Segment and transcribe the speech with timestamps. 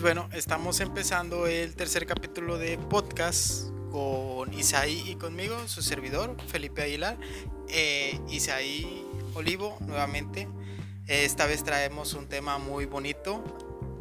[0.00, 6.80] Bueno, estamos empezando el tercer capítulo de podcast con Isaí y conmigo, su servidor, Felipe
[6.80, 7.18] Aguilar.
[7.68, 9.04] Eh, Isaí
[9.34, 10.48] Olivo, nuevamente.
[11.06, 13.44] Esta vez traemos un tema muy bonito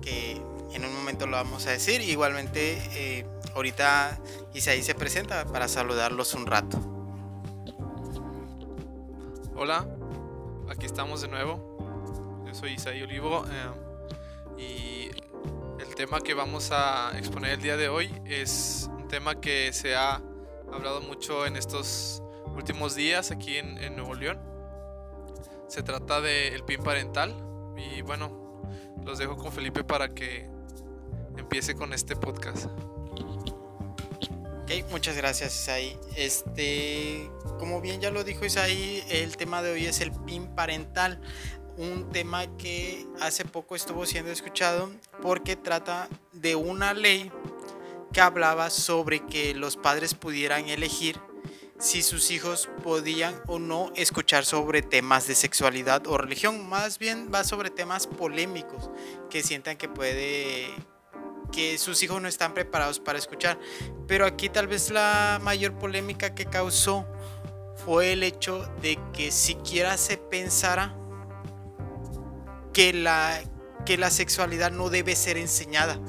[0.02, 0.41] que
[0.71, 2.00] en un momento lo vamos a decir.
[2.00, 4.20] Igualmente, eh, ahorita
[4.54, 6.79] Isaí se presenta para saludarlos un rato.
[9.54, 9.86] Hola,
[10.70, 12.43] aquí estamos de nuevo.
[12.47, 13.46] Yo soy Isaí Olivo
[14.57, 15.29] eh, y
[16.00, 20.22] tema que vamos a exponer el día de hoy es un tema que se ha
[20.72, 22.24] hablado mucho en estos
[22.56, 24.39] últimos días aquí en, Nuevo León.
[25.68, 27.36] Se trata del PIN parental
[27.75, 28.64] y bueno,
[29.04, 30.50] los dejo con Felipe para que
[31.36, 32.67] empiece con este podcast.
[34.64, 35.97] Ok, muchas gracias Isaí.
[36.16, 41.20] Este, como bien ya lo dijo Isaí, el tema de hoy es el PIN parental,
[41.80, 44.91] un tema que hace poco estuvo siendo escuchado
[45.22, 47.31] porque trata de una ley
[48.11, 51.17] que hablaba sobre que los padres pudieran elegir
[51.80, 56.67] si sus hijos podían o no escuchar sobre temas de sexualidad o religión.
[56.67, 58.89] Más bien va sobre temas polémicos
[59.30, 60.67] que sientan que puede
[61.53, 63.57] que sus hijos no están preparados para escuchar.
[64.05, 67.07] Pero aquí tal vez la mayor polémica que causó
[67.85, 70.94] fue el hecho de que siquiera se pensara
[72.80, 73.41] que la,
[73.85, 75.99] que la sexualidad no debe ser enseñada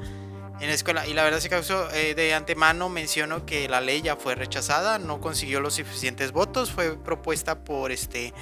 [0.60, 1.04] en la escuela.
[1.04, 5.00] Y la verdad se causó, eh, de antemano menciono que la ley ya fue rechazada,
[5.00, 8.32] no consiguió los suficientes votos, fue propuesta por este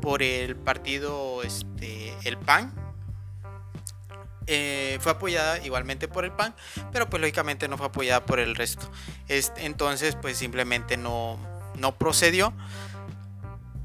[0.00, 2.72] por el partido este el PAN.
[4.46, 6.54] Eh, fue apoyada igualmente por el PAN,
[6.92, 8.90] pero pues lógicamente no fue apoyada por el resto.
[9.28, 11.38] Este, entonces pues simplemente no,
[11.74, 12.54] no procedió.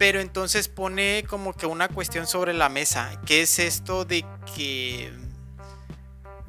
[0.01, 5.13] Pero entonces pone como que una cuestión sobre la mesa, que es esto de que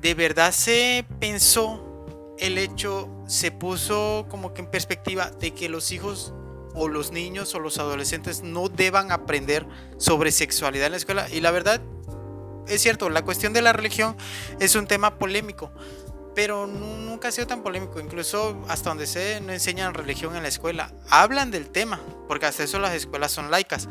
[0.00, 2.06] de verdad se pensó
[2.38, 6.32] el hecho, se puso como que en perspectiva de que los hijos
[6.72, 9.66] o los niños o los adolescentes no deban aprender
[9.98, 11.28] sobre sexualidad en la escuela.
[11.28, 11.82] Y la verdad,
[12.68, 14.16] es cierto, la cuestión de la religión
[14.60, 15.70] es un tema polémico,
[16.34, 18.00] pero nunca ha sido tan polémico.
[18.00, 20.92] Incluso hasta donde sé, no enseñan religión en la escuela.
[21.10, 23.88] Hablan del tema, porque hasta eso las escuelas son laicas,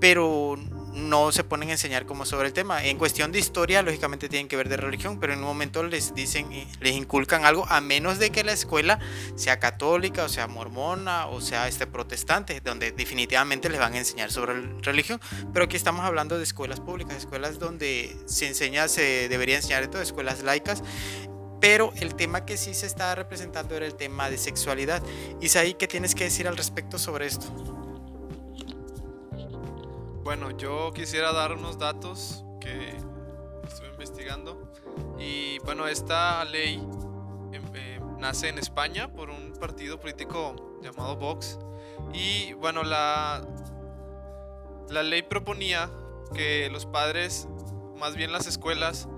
[0.00, 0.56] pero
[0.98, 2.84] no se ponen a enseñar como sobre el tema.
[2.84, 6.14] En cuestión de historia, lógicamente tienen que ver de religión, pero en un momento les
[6.14, 6.48] dicen,
[6.80, 8.98] les inculcan algo, a menos de que la escuela
[9.36, 14.30] sea católica, o sea mormona, o sea este protestante, donde definitivamente les van a enseñar
[14.30, 15.20] sobre religión.
[15.52, 20.02] Pero aquí estamos hablando de escuelas públicas, escuelas donde se enseña, se debería enseñar todo,
[20.02, 20.82] escuelas laicas.
[21.60, 25.02] Pero el tema que sí se estaba representando era el tema de sexualidad.
[25.40, 27.46] Isaí, ¿qué tienes que decir al respecto sobre esto?
[30.22, 32.94] Bueno, yo quisiera dar unos datos que
[33.66, 34.72] estuve investigando.
[35.18, 36.74] Y bueno, esta ley
[37.52, 41.58] em, eh, nace en España por un partido político llamado Vox.
[42.12, 43.42] Y bueno, la,
[44.90, 45.90] la ley proponía
[46.34, 47.48] que los padres,
[47.96, 49.08] más bien las escuelas,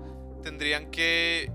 [0.41, 1.51] tendrían que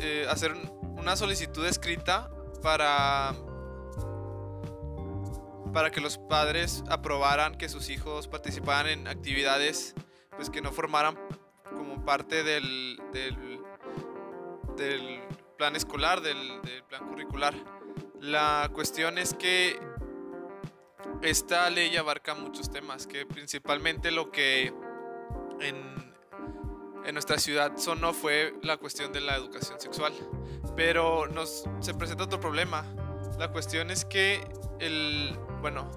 [0.00, 0.54] eh, hacer
[0.96, 2.30] una solicitud escrita
[2.62, 3.34] para
[5.72, 9.94] para que los padres aprobaran que sus hijos participaran en actividades
[10.36, 11.18] pues que no formaran
[11.74, 13.36] como parte del, del,
[15.56, 17.54] plan escolar, del, del, plan curricular.
[18.20, 19.78] La cuestión es que
[21.22, 24.72] esta ley abarca muchos temas, que principalmente lo que
[25.60, 25.97] en,
[27.04, 30.12] en nuestra ciudad sonó fue la cuestión de la educación sexual.
[30.76, 32.84] Pero nos, se presenta otro problema.
[33.38, 34.46] La cuestión es que
[34.80, 35.90] el, bueno,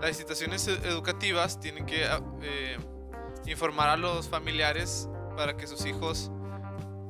[0.00, 2.78] las instituciones educativas tienen que ah, eh,
[3.46, 6.30] informar a los familiares para que sus hijos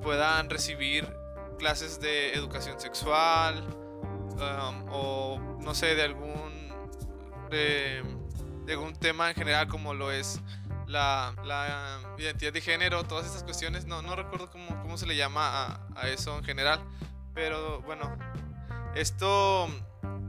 [0.03, 1.07] puedan recibir
[1.59, 3.65] clases de educación sexual
[4.35, 6.71] um, o no sé de algún
[7.51, 8.03] de,
[8.69, 10.41] algún tema en general como lo es
[10.87, 11.35] la,
[12.19, 15.81] identidad de género, todas estas cuestiones, no, no recuerdo cómo, cómo se le llama a,
[15.97, 16.81] a eso en general,
[17.35, 18.17] pero bueno,
[18.95, 19.69] esto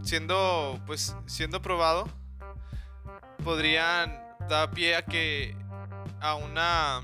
[0.03, 2.07] siendo pues siendo probado
[3.43, 5.55] podrían dar pie a que
[6.19, 7.01] a una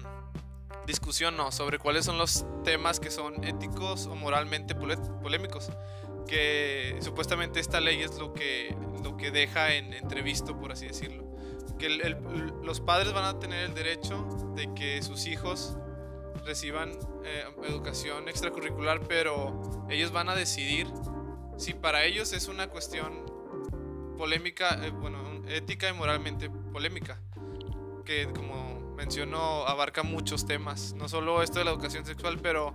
[0.86, 5.70] discusión no sobre cuáles son los temas que son éticos o moralmente polémicos
[6.28, 11.23] que supuestamente esta ley es lo que lo que deja en entrevisto por así decirlo
[11.84, 12.16] que
[12.64, 14.26] los padres van a tener el derecho
[14.56, 15.76] de que sus hijos
[16.46, 16.92] reciban
[17.26, 20.88] eh, educación extracurricular pero ellos van a decidir
[21.58, 23.26] si para ellos es una cuestión
[24.18, 25.20] polémica, eh, bueno,
[25.50, 27.20] ética y moralmente polémica,
[28.06, 30.94] que como menciono, abarca muchos temas.
[30.94, 32.74] No solo esto de la educación sexual, pero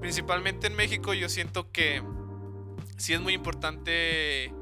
[0.00, 2.02] principalmente en México yo siento que
[2.96, 4.52] sí es muy importante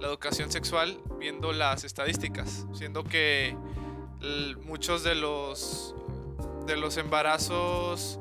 [0.00, 3.56] la educación sexual viendo las estadísticas, siendo que
[4.64, 5.94] muchos de los
[6.66, 8.18] de los embarazos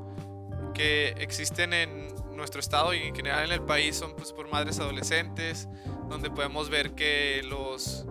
[0.73, 4.79] que existen en nuestro estado y en general en el país son pues, por madres
[4.79, 5.67] adolescentes,
[6.09, 8.05] donde podemos ver que los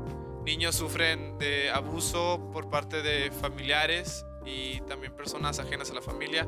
[0.44, 6.46] niños sufren de abuso por parte de familiares y también personas ajenas a la familia.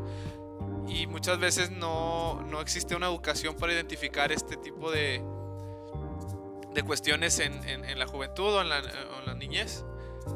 [0.89, 5.23] Y muchas veces no, no existe una educación para identificar este tipo de,
[6.75, 9.85] de cuestiones en, en, la juventud o en la, en la niñez.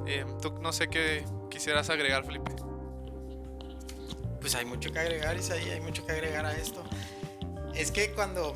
[0.07, 2.51] Eh, tú no sé qué quisieras agregar, Felipe.
[4.41, 6.83] Pues hay mucho que agregar, Isaí, hay mucho que agregar a esto.
[7.75, 8.55] Es que cuando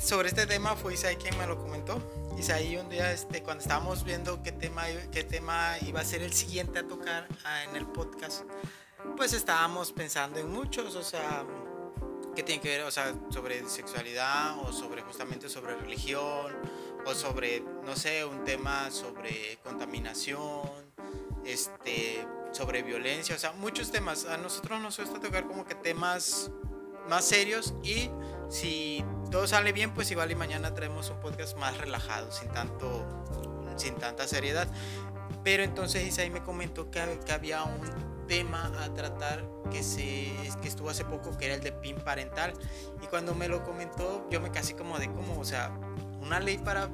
[0.00, 2.00] sobre este tema fue Isaí quien me lo comentó.
[2.38, 6.32] Isaí un día este, cuando estábamos viendo qué tema, qué tema iba a ser el
[6.32, 8.44] siguiente a tocar ah, en el podcast,
[9.16, 11.44] pues estábamos pensando en muchos, o sea,
[12.36, 16.56] que tienen que ver, o sea, sobre sexualidad o sobre justamente sobre religión
[17.08, 20.68] o sobre, no sé, un tema sobre contaminación,
[21.44, 24.26] este, sobre violencia, o sea, muchos temas.
[24.26, 26.50] A nosotros nos gusta tocar como que temas
[27.08, 28.10] más serios y
[28.50, 33.06] si todo sale bien, pues igual y mañana traemos un podcast más relajado, sin tanto,
[33.76, 34.68] sin tanta seriedad.
[35.42, 40.68] Pero entonces Isaí me comentó que, que había un tema a tratar que, se, que
[40.68, 42.52] estuvo hace poco, que era el de PIN parental.
[43.02, 45.72] Y cuando me lo comentó, yo me casi como de como, o sea,
[46.20, 46.88] una ley para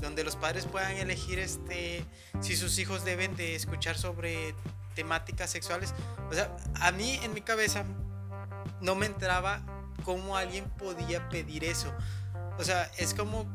[0.00, 2.04] donde los padres puedan elegir este
[2.40, 4.54] si sus hijos deben de escuchar sobre
[4.94, 5.94] temáticas sexuales.
[6.30, 7.84] O sea, a mí en mi cabeza
[8.80, 9.62] no me entraba
[10.04, 11.92] cómo alguien podía pedir eso.
[12.58, 13.46] O sea, es como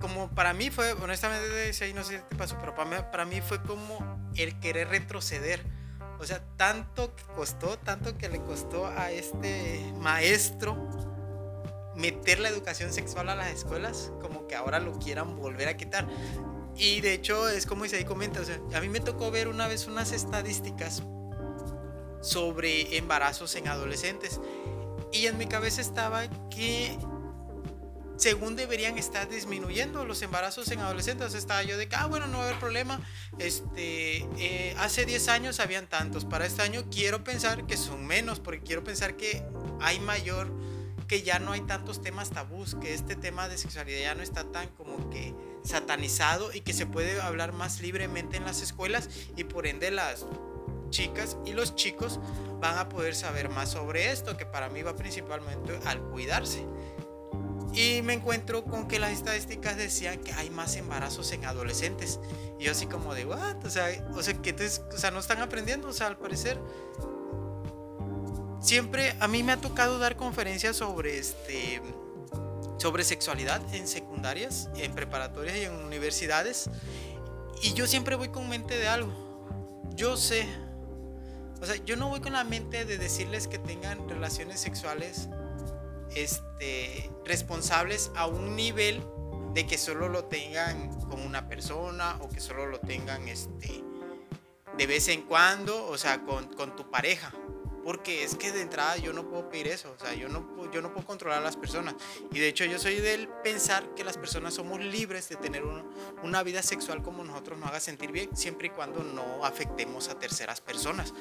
[0.00, 3.24] como para mí fue, honestamente, si ahí no sé qué pasó, pero para mí, para
[3.24, 5.64] mí fue como el querer retroceder.
[6.18, 10.76] O sea, tanto que costó, tanto que le costó a este maestro
[11.96, 16.06] meter la educación sexual a las escuelas, como que ahora lo quieran volver a quitar.
[16.76, 19.66] Y de hecho es como ahí comenta, o sea, a mí me tocó ver una
[19.66, 21.02] vez unas estadísticas
[22.20, 24.40] sobre embarazos en adolescentes.
[25.12, 26.98] Y en mi cabeza estaba que
[28.16, 31.34] según deberían estar disminuyendo los embarazos en adolescentes.
[31.34, 33.00] Estaba yo de que, ah, bueno, no va a haber problema.
[33.38, 36.24] Este, eh, hace 10 años habían tantos.
[36.24, 39.44] Para este año quiero pensar que son menos, porque quiero pensar que
[39.80, 40.50] hay mayor,
[41.06, 44.44] que ya no hay tantos temas tabús, que este tema de sexualidad ya no está
[44.44, 49.44] tan como que satanizado y que se puede hablar más libremente en las escuelas y
[49.44, 50.26] por ende las
[50.90, 52.20] chicas y los chicos
[52.60, 56.64] van a poder saber más sobre esto, que para mí va principalmente al cuidarse.
[57.74, 62.18] Y me encuentro con que las estadísticas decían que hay más embarazos en adolescentes.
[62.58, 63.62] Y yo así como de, what?
[63.66, 66.58] O sea, o sea, que o sea, no están aprendiendo, o sea, al parecer.
[68.60, 71.82] Siempre a mí me ha tocado dar conferencias sobre este
[72.78, 76.68] sobre sexualidad en secundarias, en preparatorias y en universidades.
[77.62, 79.12] Y yo siempre voy con mente de algo.
[79.94, 80.46] Yo sé,
[81.60, 85.28] o sea, yo no voy con la mente de decirles que tengan relaciones sexuales
[86.14, 89.02] este, responsables a un nivel
[89.54, 93.82] de que solo lo tengan con una persona o que solo lo tengan este,
[94.76, 97.32] de vez en cuando, o sea, con, con tu pareja.
[97.86, 100.82] Porque es que de entrada yo no puedo pedir eso, o sea, yo no, yo
[100.82, 101.94] no puedo controlar a las personas.
[102.32, 105.62] Y de hecho yo soy del pensar que las personas somos libres de tener
[106.24, 110.18] una vida sexual como nosotros nos haga sentir bien, siempre y cuando no afectemos a
[110.18, 111.14] terceras personas.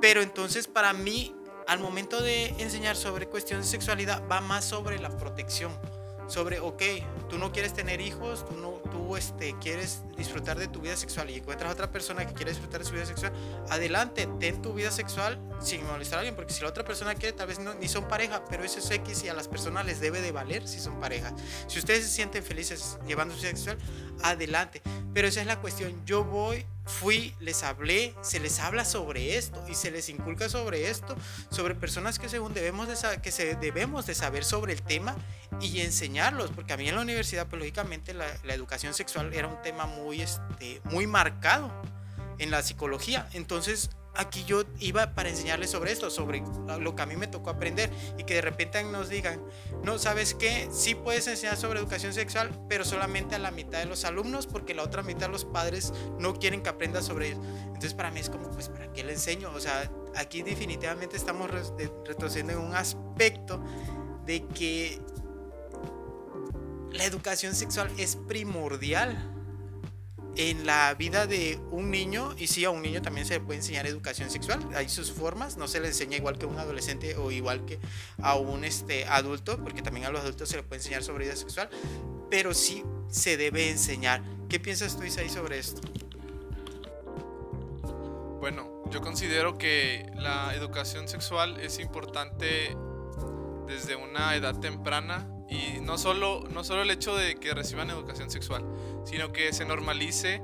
[0.00, 1.36] Pero entonces para mí
[1.68, 5.70] al momento de enseñar sobre cuestiones de sexualidad va más sobre la protección,
[6.28, 6.82] sobre, ok,
[7.28, 11.30] tú no quieres tener hijos, tú, no, tú este, quieres disfrutar de tu vida sexual
[11.30, 13.32] y encuentras a otra persona que quiere disfrutar de su vida sexual,
[13.70, 17.36] adelante, ten tu vida sexual sin molestar a alguien, porque si la otra persona quiere,
[17.36, 20.00] tal vez no, ni son pareja, pero eso es X y a las personas les
[20.00, 21.32] debe de valer si son pareja.
[21.66, 23.78] Si ustedes se sienten felices llevando su sexual,
[24.22, 24.82] adelante.
[25.14, 29.62] Pero esa es la cuestión, yo voy fui, les hablé, se les habla sobre esto
[29.68, 31.14] y se les inculca sobre esto,
[31.50, 35.14] sobre personas que según debemos de, que se, debemos de saber sobre el tema
[35.60, 39.46] y enseñarlos, porque a mí en la universidad, pues lógicamente la, la educación sexual era
[39.46, 41.70] un tema muy, este, muy marcado
[42.38, 46.42] en la psicología, entonces aquí yo iba para enseñarles sobre esto, sobre
[46.80, 49.40] lo que a mí me tocó aprender y que de repente nos digan,
[49.84, 50.68] no, ¿sabes qué?
[50.72, 54.74] Sí puedes enseñar sobre educación sexual, pero solamente a la mitad de los alumnos porque
[54.74, 57.40] la otra mitad de los padres no quieren que aprenda sobre ello.
[57.66, 59.52] Entonces para mí es como, pues, ¿para qué le enseño?
[59.54, 63.62] O sea, aquí definitivamente estamos retrocediendo en un aspecto
[64.26, 65.00] de que
[66.90, 69.37] la educación sexual es primordial
[70.38, 73.58] en la vida de un niño, y sí, a un niño también se le puede
[73.58, 77.16] enseñar educación sexual, hay sus formas, no se le enseña igual que a un adolescente
[77.16, 77.80] o igual que
[78.22, 81.34] a un este, adulto, porque también a los adultos se le puede enseñar sobre vida
[81.34, 81.68] sexual,
[82.30, 84.22] pero sí se debe enseñar.
[84.48, 85.80] ¿Qué piensas tú, Isaí, sobre esto?
[88.38, 92.76] Bueno, yo considero que la educación sexual es importante
[93.66, 98.30] desde una edad temprana y no solo, no solo el hecho de que reciban educación
[98.30, 98.64] sexual,
[99.04, 100.42] sino que se normalice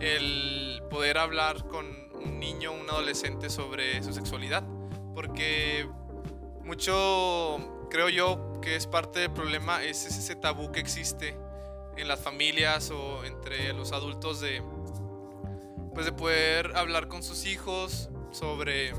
[0.00, 4.64] el poder hablar con un niño, un adolescente sobre su sexualidad.
[5.14, 5.88] Porque
[6.64, 11.36] mucho, creo yo, que es parte del problema, es ese tabú que existe
[11.96, 14.62] en las familias o entre los adultos de,
[15.94, 18.92] pues de poder hablar con sus hijos sobre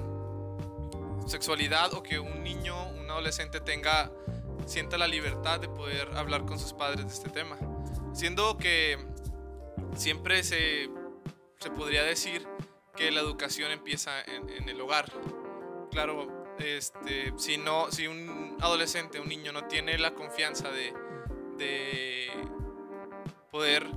[1.28, 4.12] sexualidad o que un niño, un adolescente tenga
[4.68, 7.58] sienta la libertad de poder hablar con sus padres de este tema.
[8.14, 8.98] Siendo que
[9.96, 10.90] siempre se,
[11.60, 12.48] se podría decir
[12.96, 15.12] que la educación empieza en, el hogar.
[15.92, 20.94] Claro, este, si, no, si un adolescente, un niño no tiene la confianza de,
[21.58, 22.30] de
[23.52, 23.88] poder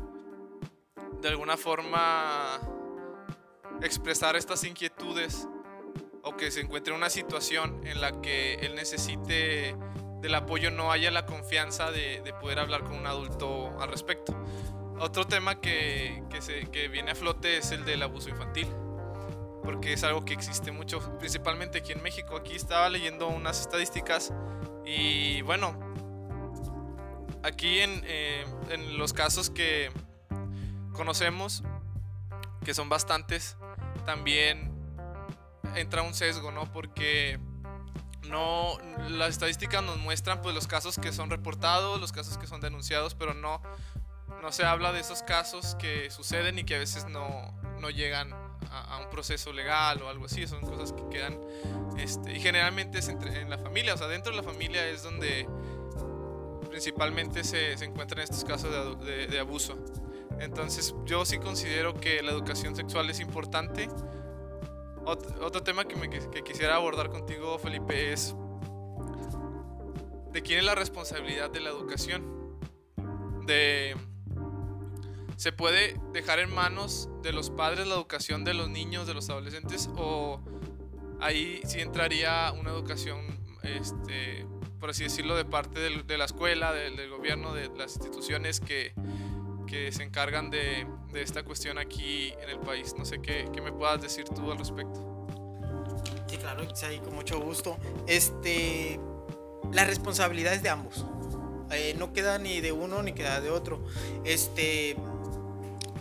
[1.20, 2.60] de alguna forma
[3.82, 5.48] expresar estas inquietudes
[6.22, 9.74] o que se encuentre en una situación en la que él necesite
[10.20, 14.36] del apoyo no haya la confianza de, poder hablar con un adulto al respecto.
[14.98, 16.22] Otro tema que,
[16.72, 18.68] que, viene a flote es el del abuso infantil,
[19.64, 22.36] porque es algo que existe mucho, principalmente aquí en México.
[22.36, 24.32] Aquí estaba leyendo unas estadísticas
[24.84, 25.78] y bueno,
[27.42, 29.90] aquí en, eh, en los casos que
[30.92, 31.62] conocemos,
[32.62, 33.56] que son bastantes,
[34.04, 34.70] también
[35.76, 36.70] entra un sesgo, ¿no?
[36.72, 37.38] Porque
[38.30, 42.60] no las estadísticas nos muestran pues los casos que son reportados, los casos que son
[42.60, 43.60] denunciados, pero no
[44.40, 48.32] no se habla de esos casos que suceden y que a veces no, no llegan
[48.32, 51.38] a, un proceso legal o algo así, son cosas que quedan
[51.99, 55.02] este, y generalmente es entre, en la familia, o sea, dentro de la familia es
[55.02, 55.49] donde
[56.68, 59.76] principalmente se, se encuentran estos casos de, de abuso.
[60.38, 63.88] Entonces yo sí considero que la educación sexual es importante
[65.04, 68.35] otro, tema que, me, que quisiera abordar contigo, Felipe, es
[70.33, 72.59] de quién es la responsabilidad de la educación.
[73.47, 73.97] De
[75.40, 79.30] se puede dejar en manos de los padres la educación de los niños, de los
[79.30, 80.38] adolescentes, o
[81.19, 83.21] ahí sí entraría una educación,
[83.62, 84.47] este,
[84.78, 88.92] por así decirlo, de parte de la escuela, del gobierno, de las instituciones que,
[89.70, 92.94] que se encargan de, de, esta cuestión aquí en el país.
[92.98, 95.00] No sé qué, qué me puedas decir tú al respecto.
[96.26, 97.78] Sí, claro, sí, con mucho gusto.
[98.08, 98.98] Este,
[99.72, 101.06] la responsabilidad es de ambos.
[101.70, 103.84] Eh, no queda ni de uno ni queda de otro.
[104.24, 104.96] Este,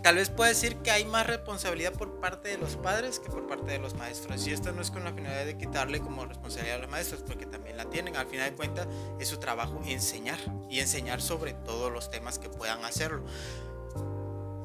[0.02, 3.48] tal vez pueda decir que hay más responsabilidad por parte de los padres que por
[3.48, 4.48] parte de los maestros.
[4.48, 7.46] Y esto no es con la finalidad de quitarle como responsabilidad a los maestros, porque
[7.46, 8.16] también la tienen.
[8.16, 8.88] Al final de cuentas,
[9.20, 10.40] es su trabajo enseñar
[10.70, 13.24] y enseñar sobre todos los temas que puedan hacerlo.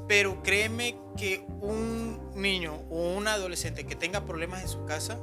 [0.06, 5.18] Pero créeme que un niño o un adolescente que tenga problemas en su casa,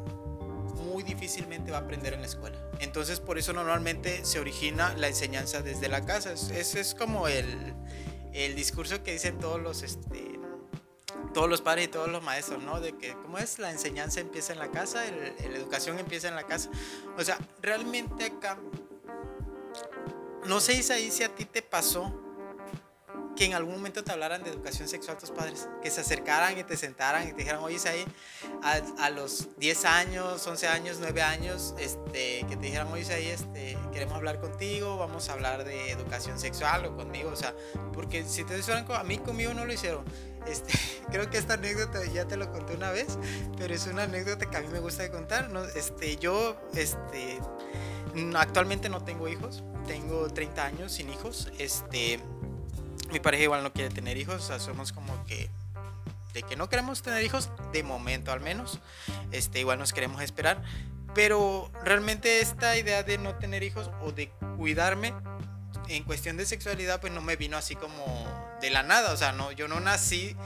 [0.91, 2.57] muy difícilmente va a aprender en la escuela.
[2.79, 6.33] Entonces por eso normalmente se origina la enseñanza desde la casa.
[6.33, 7.75] Ese es como el,
[8.33, 10.39] el discurso que dicen todos los, este,
[11.33, 12.79] todos los padres y todos los maestros, ¿no?
[12.79, 13.59] De que, ¿cómo es?
[13.59, 16.69] La enseñanza empieza en la casa, la educación empieza en la casa.
[17.17, 18.57] O sea, realmente acá,
[20.45, 22.13] no sé Isaí si a ti te pasó
[23.35, 26.63] que en algún momento te hablaran de educación sexual tus padres, que se acercaran y
[26.63, 28.05] te sentaran y te dijeran, oye, Isaí,
[28.63, 33.27] a, a los 10 años, 11 años, 9 años, este, que te dijeran, oye, Isaí,
[33.27, 37.53] este, queremos hablar contigo, vamos a hablar de educación sexual o conmigo, o sea,
[37.93, 40.03] porque si te dijeran, a mí conmigo no lo hicieron.
[40.47, 40.73] Este,
[41.11, 43.17] creo que esta anécdota ya te lo conté una vez,
[43.57, 45.49] pero es una anécdota que a mí me gusta de contar.
[45.49, 45.63] ¿no?
[45.63, 47.39] Este, yo este,
[48.35, 51.51] actualmente no tengo hijos, tengo 30 años sin hijos.
[51.57, 52.19] Este,
[53.11, 55.49] mi pareja igual no quiere tener hijos, o sea, somos como que
[56.33, 58.79] de que no queremos tener hijos, de momento al menos.
[59.31, 60.61] Este, igual nos queremos esperar.
[61.13, 65.13] Pero realmente esta idea de no tener hijos o de cuidarme
[65.89, 68.25] en cuestión de sexualidad, pues no me vino así como
[68.61, 69.11] de la nada.
[69.11, 70.37] O sea, no, yo no nací,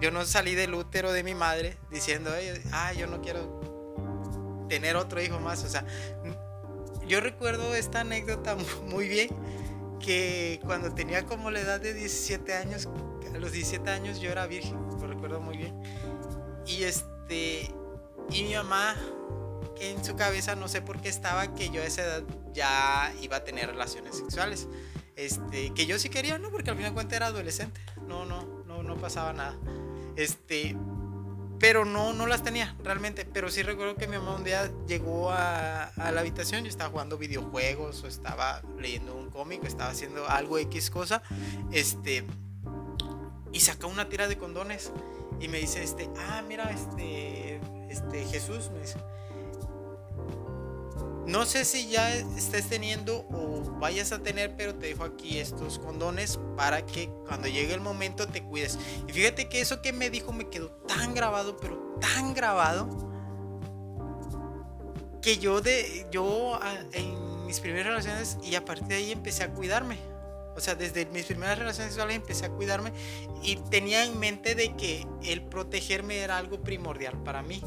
[0.00, 2.32] yo no salí del útero de mi madre diciendo,
[2.72, 5.64] ay, yo no quiero tener otro hijo más.
[5.64, 5.84] O sea,
[7.06, 9.28] yo recuerdo esta anécdota muy bien
[10.00, 12.88] que cuando tenía como la edad de 17 años,
[13.32, 15.80] a los 17 años yo era virgen, lo recuerdo muy bien.
[16.66, 17.72] Y este,
[18.30, 18.96] y mi mamá
[19.80, 23.38] en su cabeza, no sé por qué estaba, que yo a esa edad ya iba
[23.38, 24.68] a tener relaciones sexuales.
[25.16, 26.50] Este, que yo sí quería, ¿no?
[26.50, 29.58] Porque al final de cuentas era adolescente, no, no, no, no pasaba nada.
[30.16, 30.76] Este,
[31.60, 33.24] pero no, no las tenía realmente.
[33.26, 36.90] Pero sí recuerdo que mi mamá un día llegó a, a la habitación, yo estaba
[36.90, 41.22] jugando videojuegos o estaba leyendo un cómic, estaba haciendo algo X cosa,
[41.70, 42.24] este,
[43.52, 44.90] y sacó una tira de condones
[45.38, 48.98] y me dice, este, ah, mira, este, este, Jesús, me dice,
[51.26, 55.78] no sé si ya estés teniendo o vayas a tener, pero te dejo aquí estos
[55.78, 58.78] condones para que cuando llegue el momento te cuides.
[59.08, 62.88] Y fíjate que eso que me dijo me quedó tan grabado, pero tan grabado,
[65.22, 66.58] que yo de yo
[66.92, 69.98] en mis primeras relaciones y a partir de ahí empecé a cuidarme.
[70.56, 72.92] O sea, desde mis primeras relaciones sexuales empecé a cuidarme
[73.42, 77.62] y tenía en mente de que el protegerme era algo primordial para mí.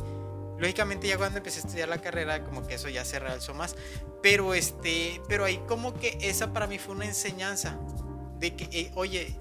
[0.64, 3.76] Lógicamente ya cuando empecé a estudiar la carrera como que eso ya se realzó más,
[4.22, 7.78] pero este, pero ahí como que esa para mí fue una enseñanza
[8.40, 9.36] de que eh, oye,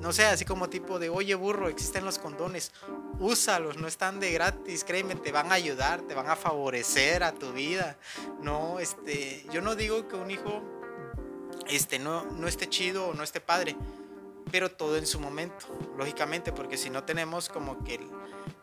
[0.00, 2.72] no sé, así como tipo de, oye burro, existen los condones,
[3.18, 7.32] úsalos, no están de gratis, créeme, te van a ayudar, te van a favorecer a
[7.32, 7.98] tu vida.
[8.40, 10.62] No, este, yo no digo que un hijo
[11.68, 13.76] este, no, no esté chido o no esté padre,
[14.50, 15.66] pero todo en su momento,
[15.98, 18.00] lógicamente, porque si no tenemos como que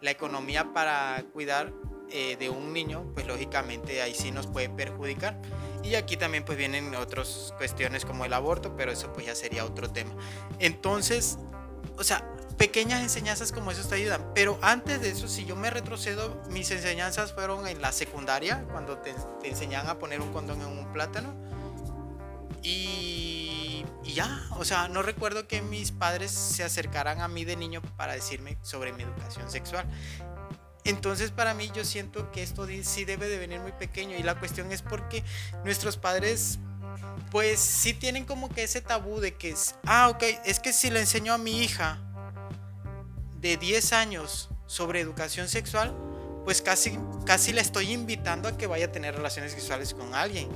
[0.02, 1.74] la economía para cuidar
[2.12, 5.40] eh, de un niño, pues lógicamente ahí sí nos puede perjudicar.
[5.84, 9.66] Y aquí también pues vienen otras cuestiones como el aborto, pero eso pues ya sería
[9.66, 10.16] otro tema.
[10.60, 11.38] Entonces,
[11.98, 14.32] o sea, pequeñas enseñanzas como eso te ayudan.
[14.34, 18.98] Pero antes de eso, si yo me retrocedo, mis enseñanzas fueron en la secundaria, cuando
[18.98, 21.34] te, te enseñan a poner un condón en un plátano.
[22.64, 22.95] Y
[24.15, 28.13] ya, o sea, no recuerdo que mis padres se acercaran a mí de niño para
[28.13, 29.86] decirme sobre mi educación sexual.
[30.86, 34.39] Entonces para mí yo siento que esto sí debe de venir muy pequeño y la
[34.39, 35.24] cuestión es porque
[35.63, 36.60] nuestros padres
[37.31, 40.89] pues sí tienen como que ese tabú de que es, ah, ok, es que si
[40.89, 42.00] le enseño a mi hija
[43.41, 45.93] de 10 años sobre educación sexual,
[46.45, 50.49] pues casi, casi la estoy invitando a que vaya a tener relaciones sexuales con alguien.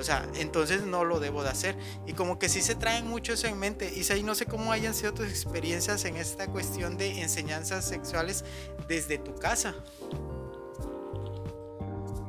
[0.00, 1.76] O sea, entonces no lo debo de hacer.
[2.06, 3.92] Y como que sí se traen mucho eso en mente.
[3.94, 8.44] Y ahí no sé cómo hayan sido tus experiencias en esta cuestión de enseñanzas sexuales
[8.88, 9.74] desde tu casa.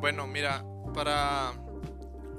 [0.02, 1.54] Bueno, mira, para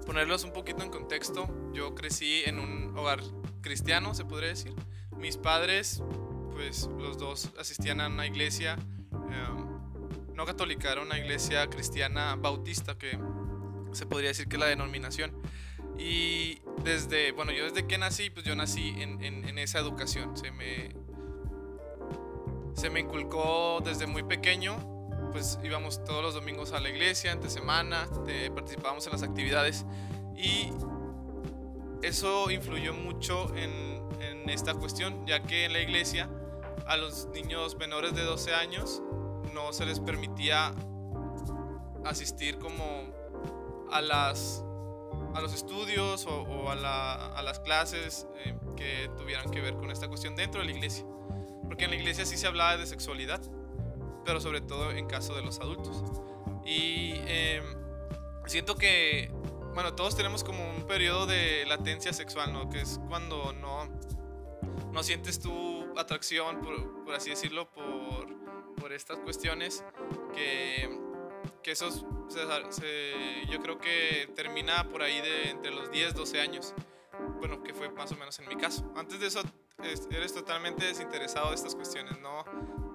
[0.04, 3.20] ponerlos un poquito en contexto, yo crecí en un hogar
[3.62, 4.74] cristiano, se podría decir.
[5.16, 6.02] Mis padres,
[6.52, 8.76] pues los dos asistían a una iglesia,
[9.12, 13.18] em, no católica, era una iglesia cristiana bautista que
[13.92, 15.32] se podría decir que la denominación.
[15.98, 20.36] Y desde, bueno, yo desde que nací, pues yo nací en, en, esa educación.
[20.36, 20.94] Se me,
[22.74, 24.76] se me inculcó desde muy pequeño,
[25.30, 28.08] pues íbamos todos los domingos a la iglesia, entre semana,
[28.54, 29.84] participábamos en las actividades
[30.36, 30.70] y
[32.02, 36.28] eso influyó mucho en, en, esta cuestión, ya que en la iglesia
[36.86, 39.02] a los niños menores de 12 años
[39.54, 40.74] no se les permitía
[42.04, 43.21] asistir como
[43.92, 44.64] a, las,
[45.34, 46.74] a los estudios o, a,
[47.42, 51.04] las clases eh, que tuvieran que ver con esta cuestión dentro de la iglesia.
[51.64, 53.40] Porque en la iglesia sí se hablaba de sexualidad,
[54.24, 56.02] pero sobre todo en caso de los adultos.
[56.64, 57.64] Y em,
[58.46, 59.30] siento que,
[59.74, 62.68] bueno, todos tenemos como un periodo de latencia sexual, ¿no?
[62.68, 63.88] Que es cuando no,
[64.92, 68.26] no sientes tu atracción, por, por así decirlo, por,
[68.76, 69.84] por estas cuestiones
[70.34, 71.12] que
[71.62, 71.76] que
[72.40, 72.82] eso
[73.50, 76.74] yo creo que termina por ahí de entre los 10, 12 años.
[77.38, 78.90] Bueno, que fue más o menos en mi caso.
[78.96, 79.42] Antes de eso
[80.10, 82.44] eres totalmente desinteresado de estas cuestiones, no,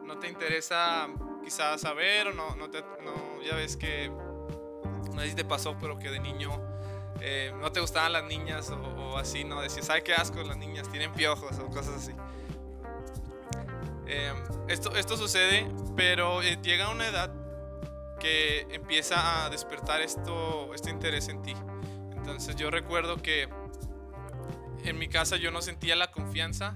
[0.06, 1.08] no te interesa
[1.44, 5.78] quizás saber o no, no, te, no ya ves que, no sé si te pasó,
[5.80, 6.52] pero que de niño
[7.22, 9.62] eh, no te gustaban las niñas o, así, ¿no?
[9.62, 12.14] Decías, ay, qué asco las niñas, tienen piojos o cosas así.
[14.06, 14.34] Eh,
[14.70, 17.47] esto, esto sucede, pero eh, llega una edad
[18.20, 21.54] que empieza a despertar esto, este interés en ti.
[22.12, 23.50] Entonces yo recuerdo que
[24.84, 26.76] en mi casa yo no sentía la confianza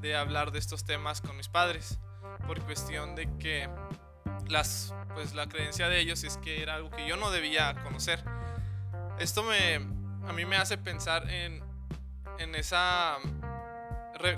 [0.00, 1.98] de hablar de estos temas con mis padres
[2.46, 3.68] por cuestión de que
[4.48, 8.24] las pues la creencia de ellos es que era algo que yo no debía conocer.
[9.18, 11.62] Esto me a mí me hace pensar en
[12.38, 13.18] en esa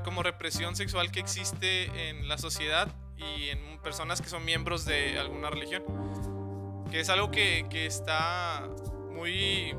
[0.03, 5.19] como represión sexual que existe en la sociedad y en personas que son miembros de
[5.19, 5.83] alguna religión
[6.95, 8.69] que es algo que, que está
[9.11, 9.75] muy,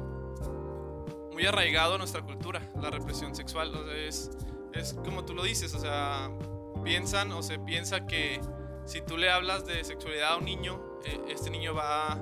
[1.31, 3.71] muy arraigado en nuestra cultura, la represión sexual.
[3.95, 4.31] es,
[4.73, 6.29] es como tú lo dices, o sea,
[6.83, 8.41] piensan o se piensa que
[8.85, 12.19] si tú le hablas de sexualidad a un niño, eh, este niño va,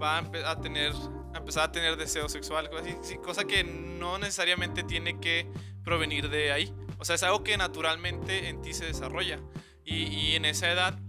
[0.00, 0.92] va a, tener,
[1.34, 2.88] a empezar a tener deseo sexual, cosa,
[3.24, 5.50] cosa que no necesariamente tiene que
[5.82, 6.72] provenir de ahí.
[7.00, 9.40] O sea, es algo que naturalmente en ti se desarrolla.
[9.84, 11.00] Y, y en esa edad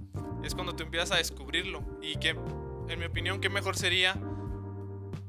[0.43, 1.83] es cuando tú empiezas a descubrirlo.
[2.01, 2.35] Y que,
[2.91, 4.15] en mi opinión, qué mejor sería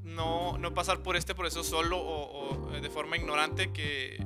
[0.04, 4.22] no, no pasar por este proceso solo o, o de forma ignorante, que,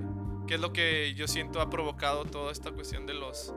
[0.47, 3.53] que, es lo que yo siento ha provocado toda esta cuestión de los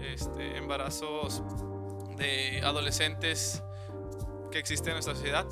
[0.00, 1.42] este, embarazos
[2.16, 3.62] de adolescentes
[4.50, 5.46] que existen en nuestra sociedad.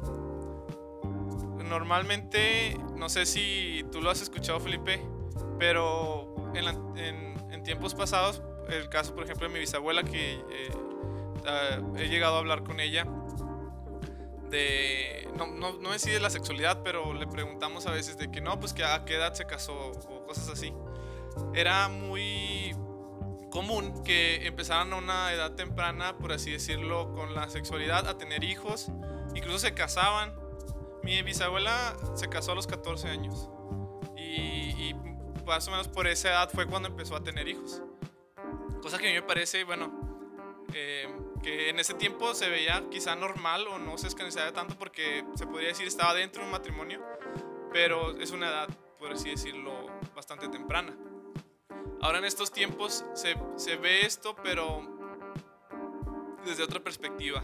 [1.64, 5.00] Normalmente, no sé si tú lo has escuchado, Felipe,
[5.58, 10.70] pero en, en, tiempos pasados, el caso, por ejemplo, de mi bisabuela, que eh,
[11.46, 13.06] ah, he llegado a hablar con ella,
[15.36, 18.72] no, no, no de la sexualidad, pero le preguntamos a veces de que no, pues
[18.72, 20.72] que a qué edad se casó o cosas así.
[21.54, 22.74] Era muy
[23.50, 28.44] común que empezaran a una edad temprana, por así decirlo, con la sexualidad, a tener
[28.44, 28.90] hijos,
[29.34, 30.34] incluso se casaban.
[31.02, 33.48] Mi bisabuela se casó a los 14 años
[34.16, 34.94] y,
[35.46, 37.82] más o menos por esa edad fue cuando empezó a tener hijos.
[38.82, 39.90] Cosa que a mí me parece, bueno,
[40.72, 41.08] eh,
[41.42, 45.46] que en ese tiempo se veía quizá normal o no se escanizaba tanto porque se
[45.46, 47.00] podría decir estaba dentro de un matrimonio,
[47.72, 50.96] pero es una edad, por así decirlo, bastante temprana.
[52.02, 54.82] Ahora en estos tiempos se, se ve esto, pero
[56.44, 57.42] desde otra perspectiva.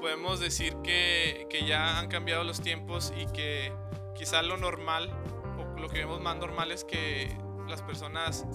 [0.00, 3.72] Podemos decir que, que, ya han cambiado los tiempos y que
[4.14, 5.10] quizá lo normal,
[5.58, 8.46] o lo que vemos más normal es que las personas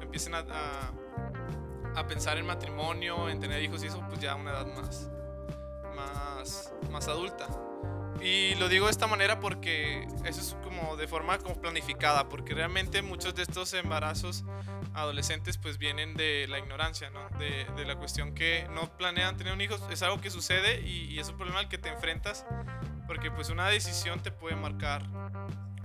[0.00, 0.92] empiecen a, a,
[2.06, 5.10] pensar en matrimonio, en tener hijos y eso, pues ya a una edad más,
[5.94, 7.46] más, más adulta.
[8.20, 12.54] Y lo digo de esta manera porque eso es como de forma como planificada, porque
[12.54, 14.44] realmente muchos de estos embarazos
[14.92, 17.28] adolescentes pues vienen de la ignorancia, ¿no?
[17.38, 21.04] de, de, la cuestión que no planean tener un hijo, es algo que sucede y,
[21.04, 22.44] y, es un problema al que te enfrentas,
[23.06, 25.06] porque pues una decisión te puede marcar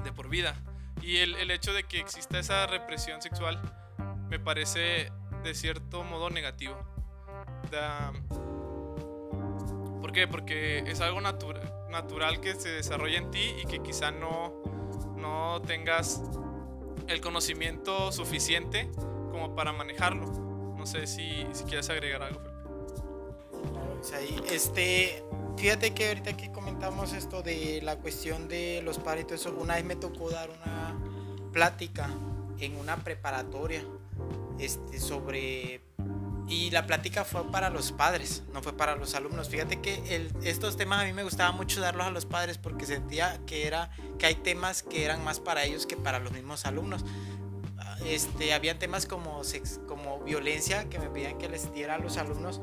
[0.03, 0.55] de por vida.
[1.01, 3.61] Y el, el hecho de que exista esa represión sexual
[4.27, 5.11] me parece
[5.45, 6.75] de cierto modo negativo.
[7.71, 8.11] Da,
[10.01, 10.27] ¿Por qué?
[10.27, 14.63] Porque es algo natural que se desarrolla en ti y que quizá no,
[15.15, 16.21] no tengas
[17.07, 18.89] el conocimiento suficiente
[19.31, 20.25] como para manejarlo.
[20.77, 22.41] No sé si, si quieres agregar algo,
[24.01, 24.55] Felipe.
[24.55, 25.23] Este,
[25.57, 29.85] fíjate que ahorita que comentamos esto de la cuestión de los padres eso, una vez
[29.85, 30.99] me tocó dar una
[31.51, 32.09] plática
[32.59, 33.83] en una preparatoria
[34.59, 35.81] este, sobre
[36.47, 39.49] y la plática fue para los padres, no fue para los alumnos.
[39.49, 42.85] Fíjate que el, estos temas a mí me gustaba mucho darlos a los padres porque
[42.85, 43.89] sentía que, era,
[44.19, 47.03] que hay temas que eran más para ellos que para los mismos alumnos.
[48.05, 52.17] Este, habían temas como, sex, como violencia que me pedían que les diera a los
[52.17, 52.61] alumnos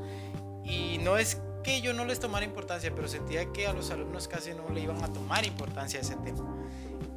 [0.62, 4.28] y no es que yo no les tomara importancia, pero sentía que a los alumnos
[4.28, 6.44] casi no le iban a tomar importancia a ese tema.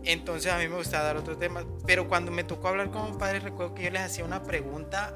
[0.05, 3.43] Entonces a mí me gustaba dar otros temas, pero cuando me tocó hablar con padres
[3.43, 5.15] recuerdo que yo les hacía una pregunta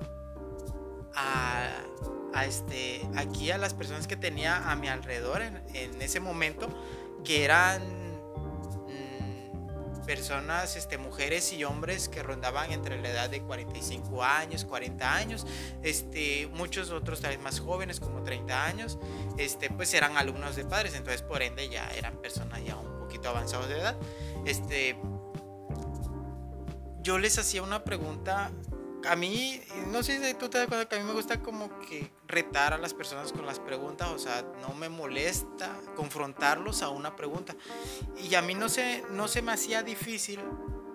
[1.14, 6.70] a, este, aquí a las personas que tenía a mi alrededor en, en ese momento,
[7.24, 7.82] que eran
[8.88, 15.14] mmm, personas, este, mujeres y hombres que rondaban entre la edad de 45 años, 40
[15.14, 15.46] años,
[15.84, 18.98] este, muchos otros tal vez más jóvenes, como 30 años,
[19.38, 23.30] este, pues eran alumnos de padres, entonces por ende ya eran personas ya un poquito
[23.30, 23.98] avanzados de edad.
[24.46, 24.98] Este,
[27.02, 28.52] yo les hacía una pregunta
[29.08, 31.80] a mí, no sé si tú te das cuenta que a mí me gusta como
[31.80, 36.90] que retar a las personas con las preguntas, o sea, no me molesta confrontarlos a
[36.90, 37.56] una pregunta.
[38.18, 40.40] Y a mí no se, no se me hacía difícil,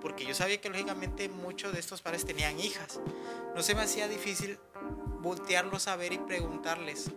[0.01, 3.01] porque yo sabía que lógicamente muchos de estos padres tenían hijas,
[3.55, 4.59] no se me hacía difícil
[5.21, 7.11] voltearlos a ver y preguntarles,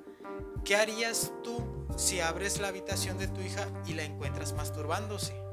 [0.64, 5.47] ¿qué harías tú si abres la habitación de tu hija y la encuentras masturbándose?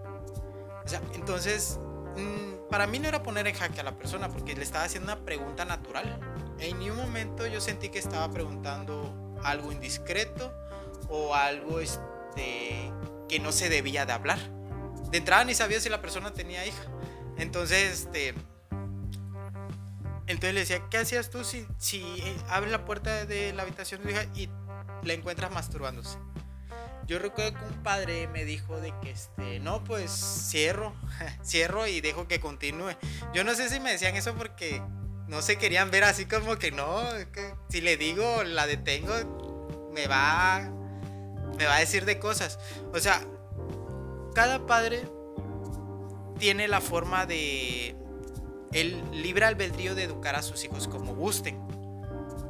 [0.85, 1.79] O sea, entonces
[2.16, 5.12] Mm, para mí no era poner en jaque a la persona porque le estaba haciendo
[5.12, 6.20] una pregunta natural.
[6.59, 10.53] En ningún momento yo sentí que estaba preguntando algo indiscreto
[11.09, 12.92] o algo este,
[13.29, 14.38] que no se debía de hablar.
[15.11, 16.85] De entrada ni sabía si la persona tenía hija.
[17.37, 18.35] Entonces, este,
[20.27, 24.03] entonces le decía, ¿qué hacías tú si, si eh, abres la puerta de la habitación
[24.03, 24.49] de tu hija y
[25.03, 26.18] la encuentras masturbándose?
[27.07, 30.95] Yo recuerdo que un padre me dijo de que este, no, pues cierro,
[31.45, 32.97] cierro y dejo que continúe.
[33.35, 34.83] Yo no sé si me decían eso porque
[35.29, 37.03] no se querían ver así como que no,
[37.69, 40.71] si le digo, la detengo, me va,
[41.59, 42.59] me va a decir de cosas.
[42.93, 43.21] O sea,
[44.35, 45.05] cada padre
[46.38, 47.97] tiene la forma de
[48.73, 51.74] el libre albedrío de educar a sus hijos como gusten.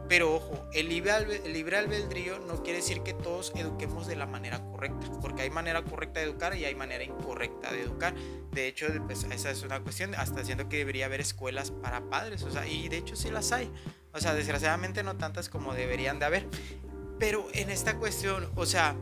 [0.08, 1.12] Pero ojo, el libre,
[1.44, 5.50] el libre albedrío no quiere decir que todos eduquemos de la manera correcta, porque hay
[5.50, 8.14] manera correcta de educar y hay manera incorrecta de educar.
[8.52, 12.42] De hecho, pues, esa es una cuestión, hasta siento que debería haber escuelas para padres,
[12.42, 13.70] o sea, y de hecho sí las hay.
[14.12, 16.46] O sea, desgraciadamente no tantas como deberían de haber.
[17.18, 18.96] Pero en esta cuestión, o sea,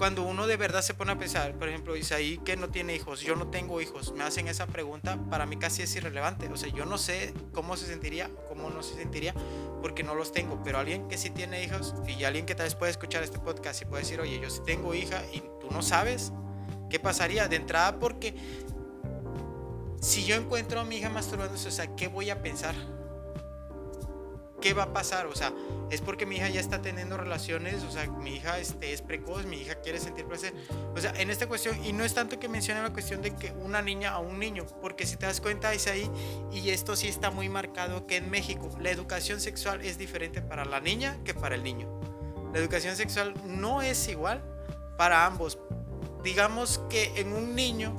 [0.00, 3.20] cuando uno de verdad se pone a pensar, por ejemplo, Isaí que no tiene hijos,
[3.20, 6.48] yo no tengo hijos, me hacen esa pregunta, para mí casi es irrelevante.
[6.48, 9.34] O sea, yo no sé cómo se sentiría, cómo no se sentiría,
[9.82, 10.62] porque no los tengo.
[10.64, 13.82] Pero alguien que sí tiene hijos y alguien que tal vez puede escuchar este podcast
[13.82, 16.32] y puede decir, oye, yo sí tengo hija y tú no sabes,
[16.88, 17.46] ¿qué pasaría?
[17.46, 18.34] De entrada, porque
[20.00, 22.74] si yo encuentro a mi hija masturbándose, o sea, ¿qué voy a pensar?
[24.60, 25.26] ¿Qué va a pasar?
[25.26, 25.52] O sea,
[25.90, 29.44] es porque mi hija ya está teniendo relaciones, o sea, mi hija este, es precoz,
[29.44, 30.54] mi hija quiere sentir placer.
[30.94, 33.52] O sea, en esta cuestión, y no es tanto que mencione la cuestión de que
[33.52, 36.08] una niña a un niño, porque si te das cuenta es ahí,
[36.52, 40.64] y esto sí está muy marcado, que en México la educación sexual es diferente para
[40.64, 41.88] la niña que para el niño.
[42.52, 44.42] La educación sexual no es igual
[44.96, 45.58] para ambos.
[46.22, 47.94] Digamos que en un niño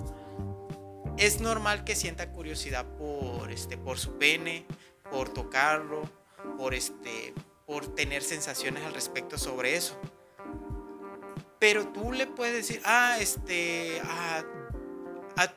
[1.18, 4.66] es normal que sienta curiosidad por, este, por su pene,
[5.10, 6.21] por tocarlo,
[6.62, 7.34] por, este,
[7.66, 10.00] por tener sensaciones al respecto sobre eso.
[11.58, 14.46] Pero tú le puedes decir, ah, este, a,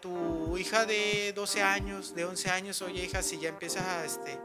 [0.01, 4.39] tu hija de 12 años, de 11 años, oye hija, si ya empiezas a, este,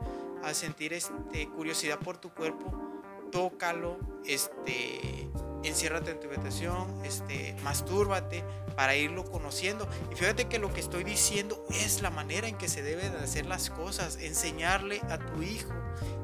[0.43, 2.91] a sentir este, curiosidad por tu cuerpo,
[3.31, 5.29] tócalo, este,
[5.63, 8.43] enciérrate en tu habitación, este, mastúrbate
[8.75, 9.87] para irlo conociendo.
[10.11, 13.19] Y fíjate que lo que estoy diciendo es la manera en que se deben de
[13.19, 15.73] hacer las cosas, enseñarle a tu hijo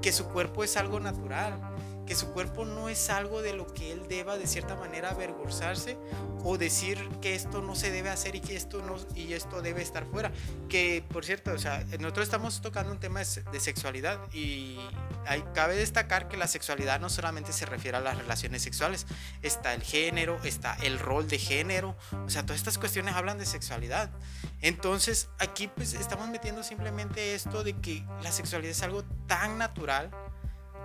[0.02, 1.60] que su cuerpo es algo natural,
[2.06, 5.98] que su cuerpo no es algo de lo que él deba de cierta manera avergonzarse
[6.44, 9.82] o decir que esto no se debe hacer y que esto no y esto debe
[9.82, 10.32] estar fuera.
[10.70, 14.78] Que por cierto, o sea, nosotros estamos tocando un tema de sexualidad y
[15.26, 19.08] hay, cabe destacar que la sexualidad no solamente se refiere a las relaciones sexuales,
[19.42, 23.46] está el género, está el rol de género, o sea, todas estas cuestiones hablan de
[23.46, 24.12] sexualidad.
[24.62, 30.12] Entonces, aquí pues estamos metiendo simplemente esto de que la sexualidad es algo tan natural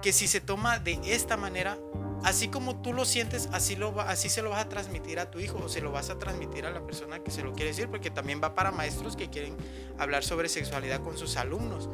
[0.02, 1.78] que si se toma de esta manera,
[2.24, 5.30] así como tú lo sientes, así, lo va, así se lo vas a transmitir a
[5.30, 7.70] tu hijo o se lo vas a transmitir a la persona que se lo quiere
[7.70, 9.56] decir, porque también va para maestros que quieren
[9.98, 11.88] hablar sobre sexualidad con sus alumnos.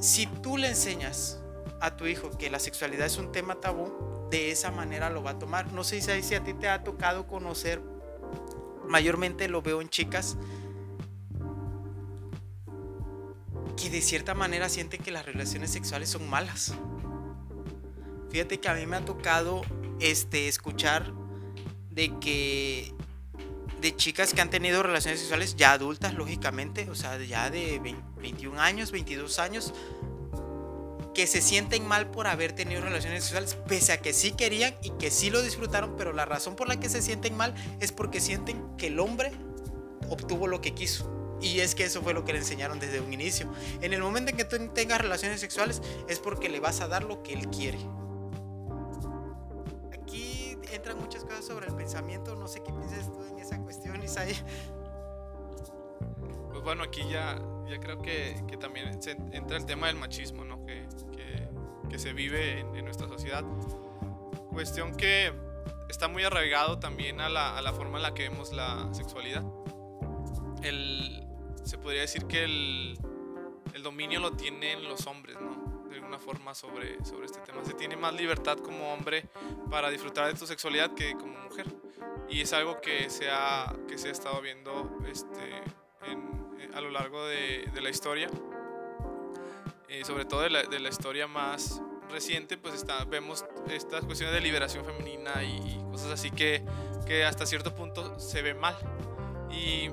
[0.00, 1.40] Si tú le enseñas
[1.80, 3.92] a tu hijo que la sexualidad es un tema tabú,
[4.30, 5.72] de esa manera lo va a tomar.
[5.72, 7.80] No sé si a ti te ha tocado conocer,
[8.88, 10.36] mayormente lo veo en chicas,
[13.94, 16.74] de cierta manera sienten que las relaciones sexuales son malas.
[18.28, 19.62] Fíjate que a mí me ha tocado
[20.00, 21.12] este, escuchar
[21.92, 22.92] de que
[23.80, 27.78] de chicas que han tenido relaciones sexuales ya adultas, lógicamente, o sea, ya de
[28.20, 29.72] 21 años, 22 años,
[31.14, 34.90] que se sienten mal por haber tenido relaciones sexuales, pese a que sí querían y
[34.98, 38.20] que sí lo disfrutaron, pero la razón por la que se sienten mal es porque
[38.20, 39.30] sienten que el hombre
[40.08, 41.13] obtuvo lo que quiso.
[41.40, 43.50] Y es que eso fue lo que le enseñaron desde un inicio.
[43.80, 47.04] En el momento en que tú tengas relaciones sexuales es porque le vas a dar
[47.04, 47.78] lo que él quiere.
[49.92, 52.34] Aquí entran muchas cosas sobre el pensamiento.
[52.36, 54.34] No sé qué piensas tú en esa cuestión, Isaí.
[56.50, 58.98] Pues bueno, aquí ya, ya creo que, que también
[59.32, 60.64] entra el tema del machismo, ¿no?
[60.64, 61.48] Que, que,
[61.90, 63.44] que se vive en, en, nuestra sociedad.
[64.50, 65.32] Cuestión que
[65.88, 69.44] está muy arraigado también a la, a la forma en la que vemos la sexualidad.
[70.64, 71.22] El,
[71.62, 72.98] se podría decir que el,
[73.74, 75.84] el dominio lo tienen los hombres, ¿no?
[75.88, 77.64] De alguna forma sobre, sobre este tema.
[77.64, 79.28] Se tiene más libertad como hombre
[79.70, 81.66] para disfrutar de tu sexualidad que como mujer.
[82.28, 85.62] Y es algo que se ha, que se ha estado viendo este,
[86.74, 88.28] a lo largo de, de la historia.
[89.88, 94.34] Eh, sobre todo de la, de la, historia más reciente, pues está, vemos estas cuestiones
[94.34, 96.64] de liberación femenina y cosas así que,
[97.06, 98.76] que hasta cierto punto se ve mal.
[99.52, 99.90] Y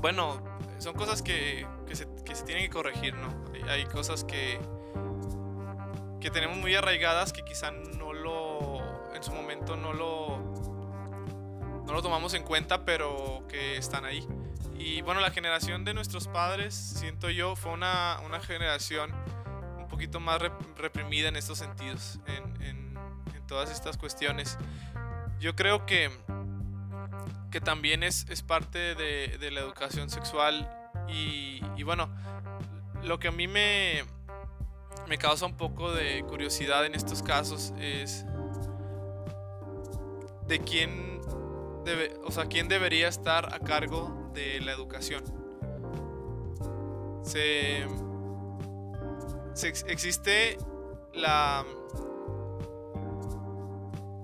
[0.00, 0.40] bueno,
[0.78, 3.28] son cosas que, que, se, que, se, tienen que corregir, ¿no?
[3.68, 4.58] Hay, cosas que,
[6.20, 10.38] que tenemos muy arraigadas que quizá no lo, en su momento no lo,
[11.84, 14.26] no lo tomamos en cuenta, pero que están ahí.
[14.78, 19.12] Y bueno, la generación de nuestros padres, siento yo, fue una, una generación
[19.76, 20.40] un poquito más
[20.76, 22.98] reprimida en estos sentidos, en, en,
[23.34, 24.56] en todas estas cuestiones.
[25.40, 26.10] Yo creo que
[27.50, 30.68] que también es, es parte de, de, la educación sexual
[31.08, 32.08] y, y, bueno,
[33.02, 34.04] lo que a mí me,
[35.08, 38.26] me causa un poco de curiosidad en estos casos es
[40.46, 41.20] de quién,
[41.84, 45.24] debe, o sea, quién debería estar a cargo de la educación.
[47.22, 47.86] Se,
[49.86, 50.56] existe
[51.12, 51.64] la...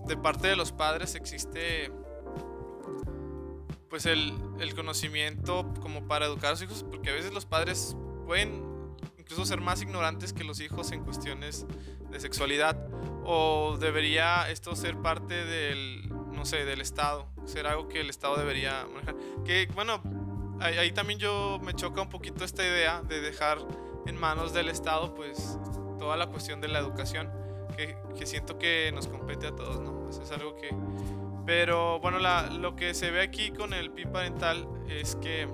[0.07, 1.91] De parte de los padres existe
[3.95, 7.97] pues el, el, conocimiento como para educar a sus hijos, porque a veces los padres
[8.27, 8.61] pueden
[9.19, 11.65] incluso ser más ignorantes que los hijos en cuestiones
[12.11, 12.89] de sexualidad,
[13.23, 18.37] o debería esto ser parte del, no sé, del Estado, ser algo que el Estado
[18.37, 19.15] debería manejar.
[19.45, 20.03] Que bueno,
[20.59, 23.59] ahí, también yo me choca un poquito esta idea de dejar
[24.07, 25.57] en manos del Estado pues
[26.01, 27.31] toda la cuestión de la educación,
[27.77, 30.09] que, que siento que nos compete a todos, ¿no?
[30.11, 30.71] Es algo que...
[31.47, 35.49] Pero bueno, lo que se ve aquí con el PIN parental es que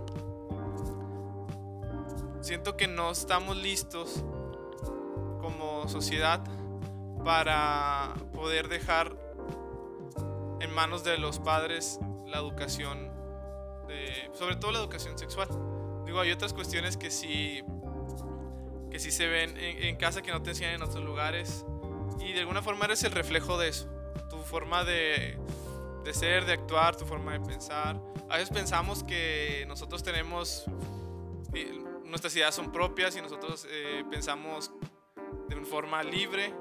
[2.40, 4.24] siento que no estamos listos
[5.40, 6.42] como sociedad
[7.24, 9.16] para poder dejar
[10.61, 13.11] en manos de los padres la educación,
[14.33, 15.48] sobre todo la educación sexual.
[16.07, 17.62] Digo, hay otras cuestiones que sí,
[18.90, 21.64] que sí se ven en, casa que no te enseñan en otros lugares
[22.20, 23.88] y de alguna forma eres el reflejo de eso.
[24.29, 25.38] Tu forma de,
[26.04, 28.00] de ser, de actuar, tu forma de pensar.
[28.28, 30.64] A veces pensamos que nosotros tenemos,
[31.54, 34.70] eh, nuestras ideas son propias y nosotros eh, pensamos
[35.48, 36.54] de una forma libre,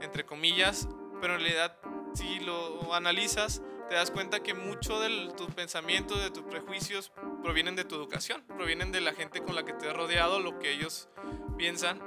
[0.00, 0.88] entre comillas,
[1.20, 1.78] pero en realidad
[2.14, 7.76] si lo analizas, te das cuenta que mucho de tus pensamientos, de tus prejuicios, provienen
[7.76, 10.72] de tu educación, provienen de la gente con la que te has rodeado, lo que
[10.72, 11.08] ellos
[11.56, 12.00] piensan.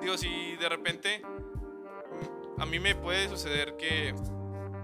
[0.00, 1.22] Digo, si de repente
[2.58, 4.14] a mí me puede suceder que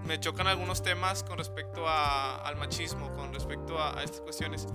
[0.05, 4.67] me chocan algunos temas con respecto al machismo, con respecto a, a estas cuestiones.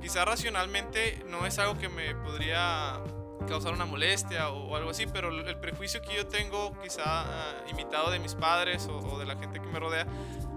[0.00, 3.00] Quizá racionalmente no es algo que me podría
[3.46, 8.10] causar una molestia o, algo así, pero el prejuicio que yo tengo, quizá uh, imitado
[8.10, 10.06] de mis padres o, de la gente que me rodea,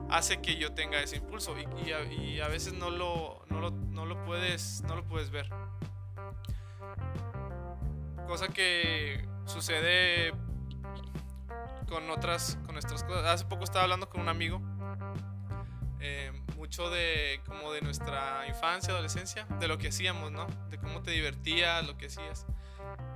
[0.10, 4.06] hace que yo tenga ese impulso y, y, a, veces no lo, no lo, no,
[4.06, 5.50] lo, puedes, no lo puedes ver.
[8.28, 10.34] Cosa que sucede
[11.94, 13.26] con otras, con nuestras cosas.
[13.26, 14.62] Hace poco estaba hablando con un amigo,
[16.02, 20.48] eh, mucho de como de nuestra infancia, adolescencia, de lo que hacíamos, ¿no?
[20.70, 22.46] De cómo te divertías, lo que hacías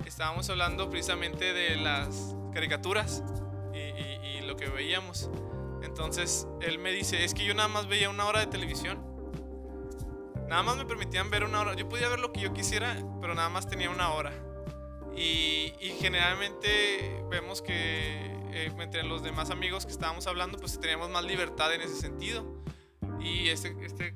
[0.06, 3.22] estábamos hablando precisamente de las caricaturas
[3.74, 5.28] y, lo que veíamos.
[5.82, 8.98] Entonces él me dice, es que yo nada más veía una hora de televisión.
[10.48, 11.74] Nada más me permitían ver una hora.
[11.74, 14.32] Yo podía ver lo que yo quisiera, pero nada más tenía una hora.
[15.14, 21.24] Y, generalmente vemos que eh, entre los demás amigos que estábamos hablando, pues teníamos más
[21.24, 22.62] libertad en ese sentido.
[23.20, 24.14] Y este, este,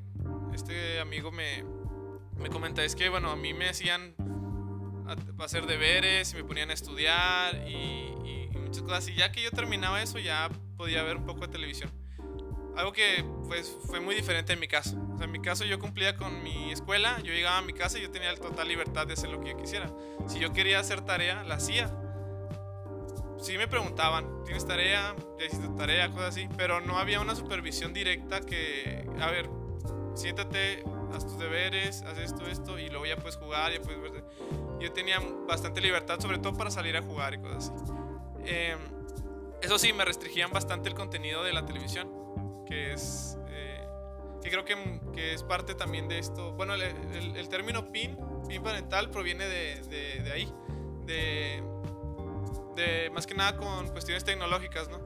[0.54, 1.64] este amigo me,
[2.38, 4.14] me comenta, es que bueno, a mí me hacían
[5.38, 9.08] hacer deberes y me ponían a estudiar y, muchas cosas.
[9.08, 11.90] Y ya que yo terminaba eso, ya podía ver un poco de televisión.
[12.74, 14.96] Algo que pues, fue muy diferente en mi caso.
[15.12, 17.98] O sea, en mi caso yo cumplía con mi escuela, yo llegaba a mi casa
[17.98, 19.92] y yo tenía total libertad de hacer lo que yo quisiera.
[20.26, 21.94] Si yo quería hacer tarea, la hacía.
[23.42, 25.16] Sí me preguntaban, ¿tienes tarea?
[25.38, 26.08] ¿Ya hiciste tarea?
[26.10, 26.48] Cosas así.
[26.56, 29.50] Pero no había una supervisión directa que, a ver,
[30.14, 34.24] siéntate, haz tus deberes, haz esto, esto, y luego ya puedes jugar, ya puedes ver
[34.82, 37.92] yo tenía bastante libertad, sobre todo para salir a jugar y cosas así.
[38.44, 38.78] Em,
[39.62, 43.38] eso sí, me restringían bastante el contenido de la televisión, que es...
[43.48, 43.86] Eh,
[44.42, 46.52] que creo que, que, es parte también de esto.
[46.52, 46.82] Bueno, el,
[47.36, 50.52] el, término PIN, PIN parental, proviene de, de, de ahí.
[51.06, 51.62] De,
[52.74, 55.00] de, más que nada con cuestiones tecnológicas, ¿no?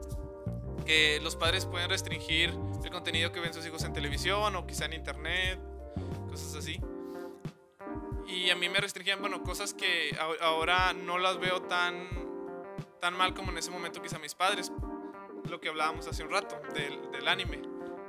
[0.84, 4.84] Que los padres pueden restringir el contenido que ven sus hijos en televisión o quizá
[4.84, 5.58] en internet,
[6.30, 6.80] cosas así.
[8.28, 12.08] Y a mí me restringían, bueno, cosas que ahora no las veo tan,
[13.00, 14.72] tan mal como en ese momento quizá mis padres.
[15.48, 17.62] Lo que hablábamos hace un rato del, del anime.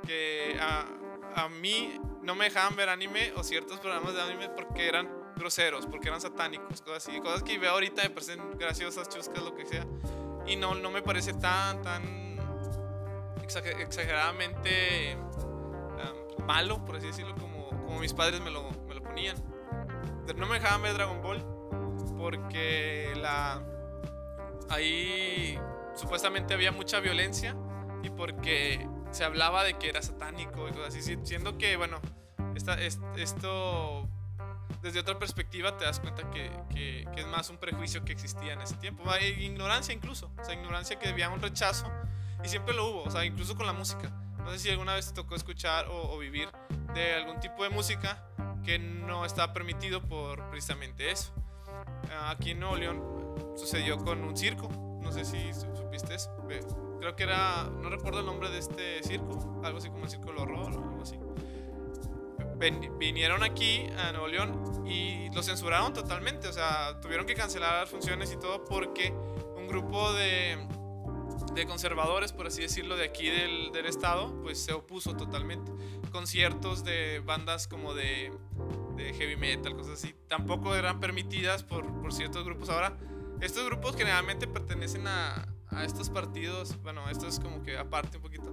[0.06, 0.86] Que a,
[1.34, 5.86] a, mí no me dejaban ver anime o ciertos programas de anime porque eran groseros,
[5.86, 7.20] porque eran satánicos, cosas así.
[7.20, 9.86] Cosas que veo ahorita me parecen graciosas, chuscas, lo que sea.
[10.46, 12.38] Y no, no me parece tan, tan
[13.42, 15.16] exageradamente
[16.46, 19.36] malo, por así decirlo, como, como mis padres me lo, me lo ponían
[20.34, 21.44] no me dejaban ver Dragon Ball
[22.16, 23.62] porque la
[24.68, 25.58] ahí
[25.94, 27.56] supuestamente había mucha violencia
[28.02, 32.00] y porque se hablaba de que era satánico y cosas así, siendo que, bueno,
[32.54, 34.08] esta, esto
[34.82, 38.60] desde otra perspectiva te das cuenta que, que, es más un prejuicio que existía en
[38.60, 39.04] ese tiempo,
[39.38, 41.90] ignorancia incluso, o sea, ignorancia que había un rechazo
[42.44, 44.10] y siempre lo hubo, o sea, incluso con la música.
[44.38, 46.48] No sé si alguna vez te tocó escuchar o, o vivir
[46.94, 48.24] de algún tipo de música
[48.64, 51.32] que no está permitido por precisamente eso.
[52.26, 54.68] Aquí en Nuevo León sucedió con un circo,
[55.02, 56.34] no sé si supiste eso.
[57.00, 60.26] Creo que era, no recuerdo el nombre de este circo, algo así como el Circo
[60.26, 61.16] del Horror o algo así.
[62.58, 66.48] Vinieron aquí a Nuevo León y lo censuraron totalmente.
[66.48, 69.12] O sea, tuvieron que cancelar funciones y todo porque
[69.56, 70.58] un grupo de,
[71.54, 75.72] de conservadores, por así decirlo, de aquí del, del, estado, pues se opuso totalmente.
[76.10, 78.32] Conciertos de bandas como de,
[78.96, 82.68] de heavy metal, cosas así, tampoco eran permitidas por, por ciertos grupos.
[82.68, 82.96] Ahora,
[83.40, 88.22] estos grupos generalmente pertenecen a, a estos partidos, bueno, esto es como que aparte un
[88.22, 88.52] poquito,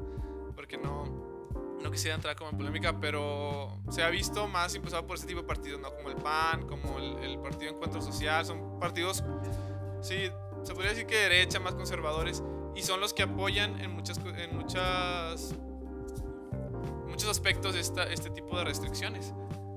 [0.55, 1.34] porque no,
[1.81, 5.41] no quisiera entrar como en polémica, pero se ha visto más impulsado por este tipo
[5.41, 5.93] de partidos, ¿no?
[5.93, 9.23] Como el PAN, como el, Partido Encuentro Social, son partidos,
[10.01, 10.29] sí,
[10.63, 12.43] se podría decir que de derecha, más conservadores,
[12.75, 15.53] y son los que apoyan en muchas, en muchas,
[17.07, 19.33] muchos aspectos esta, este tipo de restricciones.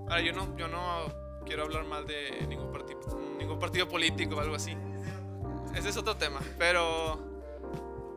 [0.09, 1.13] Ahora, yo no, yo no
[1.45, 3.01] quiero hablar mal de ningún partido,
[3.39, 4.75] ningún partido político o algo así.
[5.75, 7.19] Ese es otro tema, pero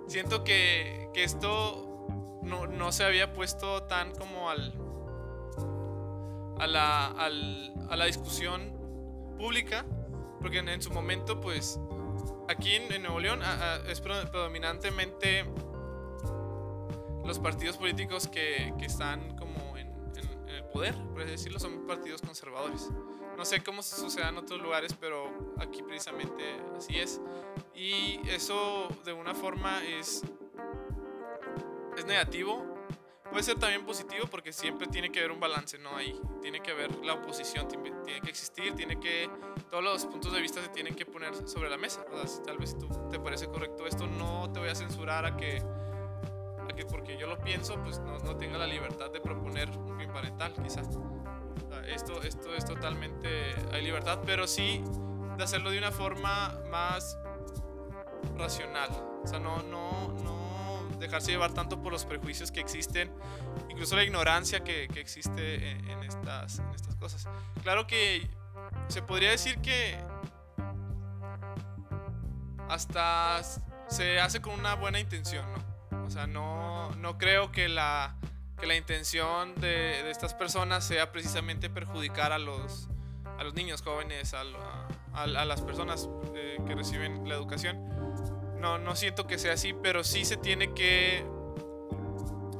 [0.07, 1.90] siento que, que esto
[2.41, 4.73] no, no se había puesto tan como al
[6.61, 8.71] a la, a la discusión
[9.37, 9.83] pública,
[10.39, 11.79] porque en, su momento, pues,
[12.47, 13.41] aquí en, Nuevo León
[13.87, 15.43] es predominantemente
[17.25, 21.87] los partidos políticos que, que están como en, en, el poder, por así decirlo, son
[21.87, 22.89] partidos conservadores.
[23.35, 26.43] No sé cómo se sucede en otros lugares, pero aquí precisamente
[26.77, 27.19] así es.
[27.73, 30.23] Y eso de una forma es
[32.01, 32.65] es negativo,
[33.29, 35.95] puede ser también positivo porque siempre tiene que haber un balance, ¿no?
[35.95, 39.29] Ahí tiene que haber la oposición, tiene que existir, tiene que,
[39.69, 42.03] todos los puntos de vista se tienen que poner sobre la mesa.
[42.43, 45.57] tal vez si tú te parece correcto esto, no te voy a censurar a que,
[45.57, 49.97] a que porque yo lo pienso, pues no, no tenga la libertad de proponer un
[49.97, 50.89] fin parental, quizás.
[51.87, 54.83] esto, esto es totalmente, hay libertad, pero sí
[55.37, 57.17] de hacerlo de una forma más
[58.35, 58.89] racional.
[59.23, 60.50] O sea, no, no, no
[61.01, 63.11] dejarse llevar tanto por los prejuicios que existen,
[63.69, 67.27] incluso la ignorancia que, que existe en, estas, en estas cosas.
[67.63, 68.29] Claro que
[68.87, 69.97] se podría decir que
[72.69, 73.41] hasta
[73.89, 76.05] se hace con una buena intención, ¿no?
[76.05, 78.15] O sea, no, no creo que la,
[78.59, 82.89] que la intención de, de, estas personas sea precisamente perjudicar a los,
[83.37, 84.43] a los niños jóvenes, a,
[85.13, 88.00] a, las personas eh, que reciben la educación
[88.61, 91.25] no, no siento que sea así, pero sí se tiene que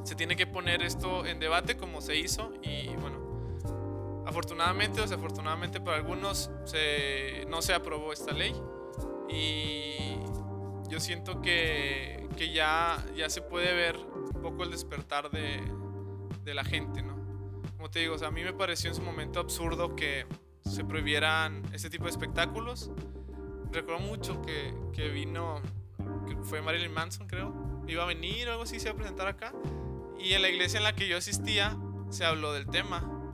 [0.04, 5.80] se tiene que poner esto en debate como se hizo y bueno, afortunadamente o desafortunadamente
[5.80, 8.52] para algunos se, no se aprobó esta ley
[9.28, 10.16] y
[10.88, 15.62] yo siento que, que ya, ya se puede ver un poco el despertar de,
[16.44, 17.16] de la gente, ¿no?
[17.76, 20.26] Como te digo, a mí me pareció en su momento absurdo que
[20.64, 22.90] se prohibieran este tipo de espectáculos.
[23.70, 25.62] Recuerdo mucho que, que vino
[26.42, 27.54] fue Marilyn Manson, creo,
[27.86, 29.52] iba a venir o algo así, se iba a presentar acá.
[30.18, 31.76] Y en la iglesia en la que yo asistía
[32.10, 33.32] se habló del tema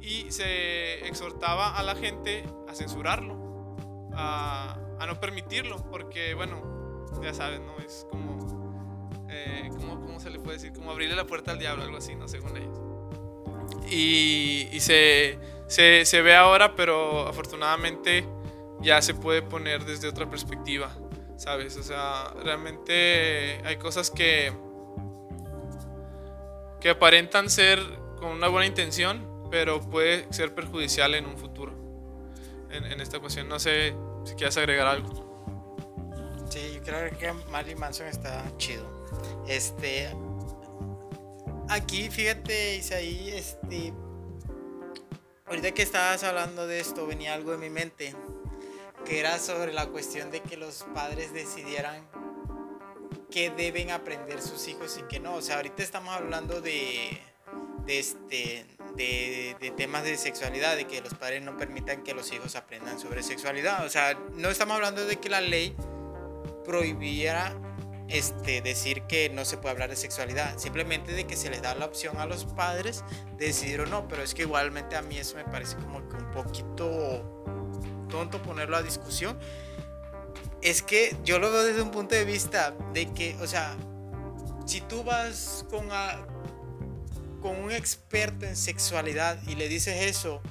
[0.00, 3.76] y se exhortaba a la gente a censurarlo,
[4.14, 7.78] a, a no permitirlo, porque bueno, ya sabes, ¿no?
[7.78, 10.72] Es como, eh, ¿cómo se le puede decir?
[10.72, 12.28] Como abrirle la puerta al diablo, algo así, ¿no?
[12.28, 12.78] Según ellos.
[13.90, 15.38] Y, y se,
[15.68, 18.26] se, se ve ahora, pero afortunadamente
[18.80, 20.94] ya se puede poner desde otra perspectiva.
[21.36, 21.76] ¿Sabes?
[21.76, 24.52] O sea, realmente hay cosas que,
[26.80, 27.80] que aparentan ser
[28.18, 31.72] con una buena intención, pero puede ser perjudicial en un futuro.
[32.70, 35.24] En, esta ocasión, no sé si quieres agregar algo.
[36.50, 38.84] Sí, yo creo que Marilyn Manson está chido.
[39.48, 40.10] Este.
[41.68, 43.94] Aquí, fíjate, Isaí, este.
[45.46, 48.14] Ahorita que estabas hablando de esto, venía algo en mi mente
[49.06, 52.06] que era sobre la cuestión de que los padres decidieran
[53.30, 55.34] qué deben aprender sus hijos y qué no.
[55.34, 57.20] O sea, ahorita estamos hablando de,
[57.86, 62.56] de, este, de, temas de sexualidad, de que los padres no permitan que los hijos
[62.56, 63.84] aprendan sobre sexualidad.
[63.84, 65.76] O sea, no estamos hablando de que la ley
[66.64, 67.54] prohibiera
[68.08, 71.74] este, decir que no se puede hablar de sexualidad, simplemente de que se les da
[71.74, 73.04] la opción a los padres
[73.36, 76.16] de decidir o no, pero es que igualmente a mí eso me parece como que
[76.16, 77.46] un poquito
[78.08, 79.38] tonto ponerlo a discusión,
[80.62, 83.76] es que yo lo veo desde un punto de vista de que, o sea,
[84.66, 85.88] si tú vas con,
[87.40, 90.42] con un experto en sexualidad y le dices eso,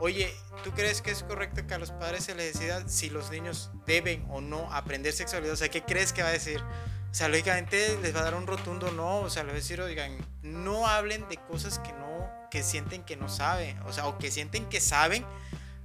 [0.00, 3.30] oye, ¿tú crees que es correcto que a los padres se les decida si los
[3.30, 5.54] niños deben o no aprender sexualidad?
[5.54, 6.62] O sea, ¿qué crees que va a decir?
[7.10, 9.60] O sea, lógicamente les va a dar un rotundo no, o sea, les va a
[9.60, 14.06] decir, oigan, no hablen de cosas que no, que sienten que no saben, o sea,
[14.06, 15.24] o que sienten que saben,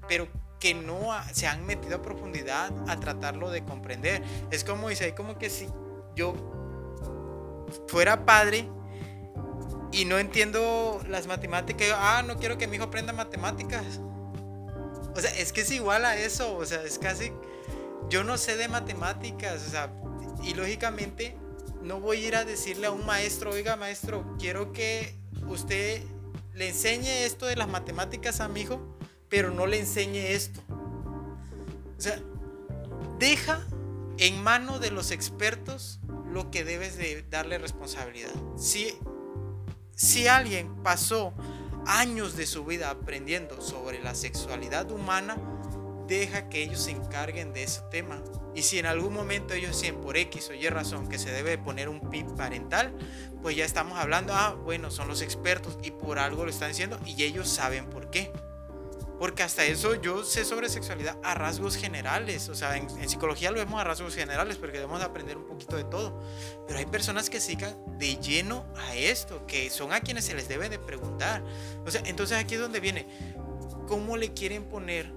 [0.08, 0.28] pero
[0.60, 4.22] que no se han metido a profundidad a tratarlo de comprender.
[4.52, 5.68] Es como dice, como que si
[6.16, 6.34] yo
[7.88, 8.68] fuera padre
[9.92, 11.90] y no entiendo las matemáticas.
[11.96, 14.00] Ah, no quiero que mi hijo aprenda matemáticas.
[15.16, 16.56] O sea, es que es igual a eso.
[16.58, 17.32] O sea, es casi.
[18.10, 19.66] Yo no sé de matemáticas.
[19.68, 19.92] O sea,
[20.44, 21.36] y lógicamente
[21.82, 25.16] no voy a ir a decirle a un maestro, oiga maestro, quiero que
[25.48, 26.04] usted
[26.54, 28.99] le enseñe esto de las matemáticas a mi hijo,
[29.30, 30.60] pero no le enseñe esto.
[31.98, 32.20] O sea,
[33.20, 33.66] deja
[34.18, 36.00] en mano de los expertos
[36.32, 38.32] lo que debes de darle responsabilidad.
[38.58, 38.94] Si,
[39.96, 41.34] si alguien pasó
[41.86, 45.38] años de su vida aprendiendo sobre la sexualidad humana,
[46.08, 48.22] deja que ellos se encarguen de ese tema.
[48.56, 51.58] Y si en algún momento ellos sienten por X o Y razón que se debe
[51.58, 52.94] poner un PIB parental,
[53.42, 57.00] pues ya estamos hablando, ah, bueno, son los expertos y por algo lo están diciendo
[57.06, 58.32] y ellos saben por qué.
[59.20, 62.48] Porque hasta eso yo sé sobre sexualidad a rasgos generales.
[62.48, 65.84] O sea, en, psicología lo vemos a rasgos generales porque debemos aprender un poquito de
[65.84, 66.24] todo.
[66.66, 70.48] Pero hay personas que sigan de lleno a esto, que son a quienes se les
[70.48, 71.44] debe de preguntar.
[71.86, 73.06] O sea, entonces aquí es donde viene.
[73.88, 75.12] ¿Cómo le quieren poner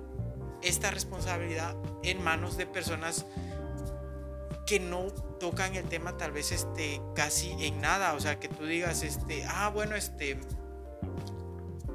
[0.62, 3.24] esta responsabilidad en manos de personas
[4.66, 8.64] que no tocan el tema tal vez este casi en nada, o sea, que tú
[8.64, 10.38] digas este, ah, bueno, este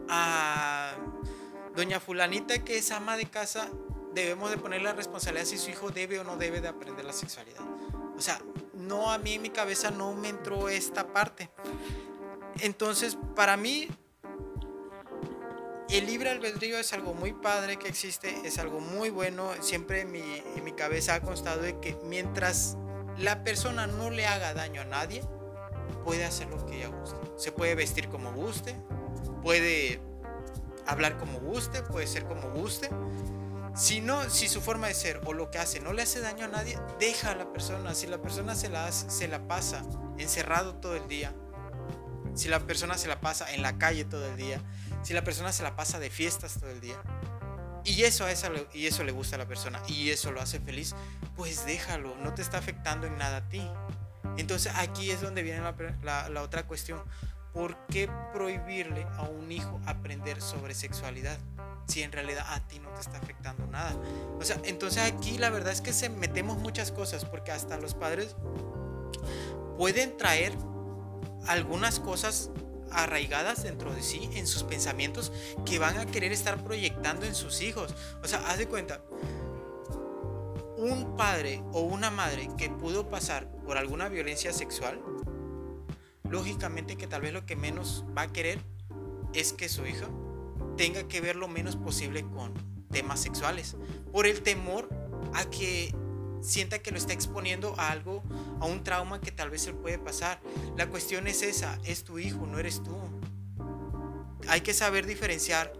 [0.10, 0.96] a
[1.78, 3.70] doña fulanita que es ama de casa,
[4.12, 7.14] debemos de poner la responsabilidad si su hijo debe o no debe de aprender la
[7.14, 7.62] sexualidad.
[8.18, 8.42] O sea,
[8.74, 11.52] no a mí en mi cabeza no me entró esta parte.
[12.62, 13.88] Entonces, para mí
[15.90, 19.52] el libre albedrío es algo muy padre que existe, es algo muy bueno.
[19.62, 20.24] Siempre en mi,
[20.64, 22.76] mi cabeza ha constado de que mientras
[23.20, 25.22] la persona no le haga daño a nadie,
[26.04, 27.18] puede hacer lo que ella guste.
[27.36, 28.76] Se puede vestir como guste,
[29.44, 30.02] puede
[30.88, 32.90] hablar como guste, puede ser como guste.
[33.76, 36.46] Si no, si su forma de ser o lo que hace no le hace daño
[36.46, 37.94] a nadie, deja a la persona.
[37.94, 39.84] Si la persona se la, se la pasa
[40.18, 41.34] encerrado todo el día,
[42.34, 44.62] si la persona se la pasa en la calle todo el día,
[45.04, 47.02] si la persona se la pasa de fiestas todo el día
[47.88, 50.60] y eso, a esa, y eso le gusta a la persona y eso lo hace
[50.60, 50.94] feliz,
[51.38, 53.66] pues déjalo, no te está afectando en nada a ti.
[54.38, 55.62] Entonces aquí es donde viene
[56.04, 57.02] la, la otra cuestión.
[57.58, 61.40] ¿Por qué prohibirle a un hijo aprender sobre sexualidad?
[61.88, 63.96] si en realidad a ti no te está afectando nada.
[64.40, 67.94] O sea, entonces aquí la verdad es que se metemos muchas cosas porque hasta los
[67.94, 68.36] padres
[69.78, 70.52] pueden traer
[71.48, 72.52] algunas cosas
[72.92, 75.32] arraigadas dentro de sí, en sus pensamientos,
[75.66, 77.96] que van a querer estar proyectando en sus hijos.
[78.24, 79.02] O sea, haz de cuenta,
[80.78, 85.02] un padre o una madre que pudo pasar por alguna violencia sexual,
[86.30, 88.60] lógicamente que tal vez lo que menos va a querer
[89.34, 90.08] es que su hija
[90.78, 92.54] tenga que ver lo menos posible con
[92.92, 93.76] temas sexuales,
[94.12, 94.90] por el temor
[95.34, 95.94] a que
[96.42, 98.24] sienta que lo está exponiendo a algo,
[98.60, 100.40] a un trauma que tal vez él puede pasar.
[100.78, 102.96] La cuestión es esa, es tu hijo, no eres tú.
[104.48, 105.74] Hay que saber diferenciar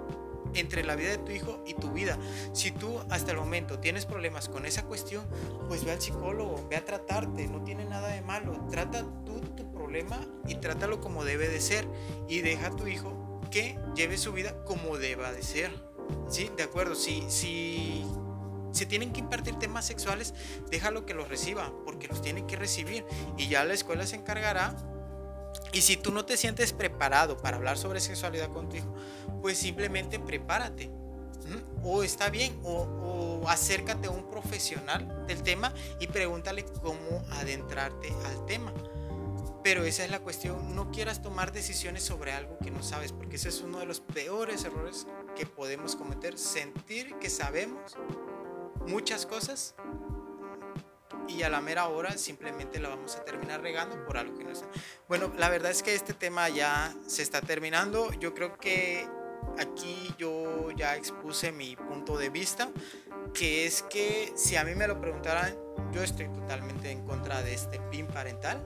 [0.54, 2.18] entre la vida de tu hijo y tu vida.
[2.54, 5.26] Si tú hasta el momento tienes problemas con esa cuestión,
[5.68, 8.68] pues ve al psicólogo, ve a tratarte, no tiene nada de malo.
[8.70, 9.06] Trata
[9.98, 11.88] problema y trátalo como debe de ser
[12.28, 15.72] y deja a tu hijo que lleve su vida como deba de ser.
[16.30, 16.50] ¿Sí?
[16.56, 18.06] De acuerdo, si, si
[18.74, 20.34] si tienen que impartir temas sexuales,
[20.70, 23.06] déjalo que los reciba, porque los tiene que recibir.
[23.38, 24.76] Y ya la escuela se encargará.
[25.72, 28.94] Y si tú no te sientes preparado para hablar sobre sexualidad con tu hijo,
[29.42, 30.92] pues simplemente prepárate.
[31.82, 38.14] O está bien, o, o acércate a un profesional del tema y pregúntale cómo adentrarte
[38.26, 38.72] al tema.
[39.64, 43.36] Pero esa es la cuestión, no quieras tomar decisiones sobre algo que no sabes, porque
[43.36, 47.98] ese es uno de los peores errores que podemos cometer, sentir que sabemos
[48.86, 49.76] muchas cosas
[51.28, 54.52] y a la mera hora simplemente la vamos a terminar regando por algo que no
[54.52, 54.68] está.
[55.08, 58.14] Bueno, la verdad es que este tema ya se está terminando.
[58.14, 59.08] Yo creo que
[59.60, 62.70] aquí yo ya expuse mi punto de vista,
[63.34, 65.56] que es que si a mí me lo preguntaran,
[65.92, 68.64] yo estoy totalmente en contra de este PIN parental.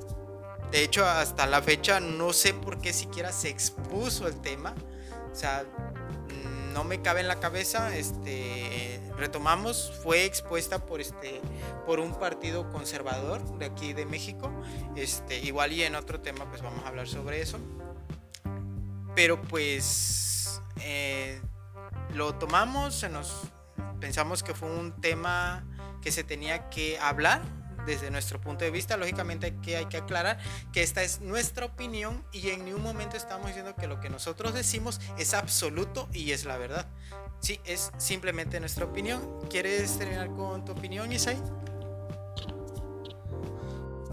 [0.72, 4.74] De hecho, hasta la fecha no sé por qué siquiera se expuso el tema.
[5.32, 5.66] O sea,
[6.74, 11.42] no me cabe en la cabeza, este, retomamos, fue expuesta por, este,
[11.86, 14.52] por un partido conservador de aquí de México,
[14.96, 17.60] este, igual y en otro tema pues vamos a hablar sobre eso,
[19.16, 21.42] pero pues eh,
[22.14, 23.42] lo tomamos, nos,
[24.00, 25.66] pensamos que fue un tema
[26.02, 27.42] que se tenía que hablar
[27.86, 28.98] desde nuestro punto de vista.
[28.98, 30.40] Lógicamente que hay que aclarar
[30.72, 34.54] que esta es nuestra opinión y en ningún momento estamos diciendo que lo que nosotros
[34.54, 36.88] decimos es absoluto y es la verdad.
[37.40, 39.40] Sí, es simplemente nuestra opinión.
[39.50, 41.38] ¿Quieres terminar con tu opinión, Isai?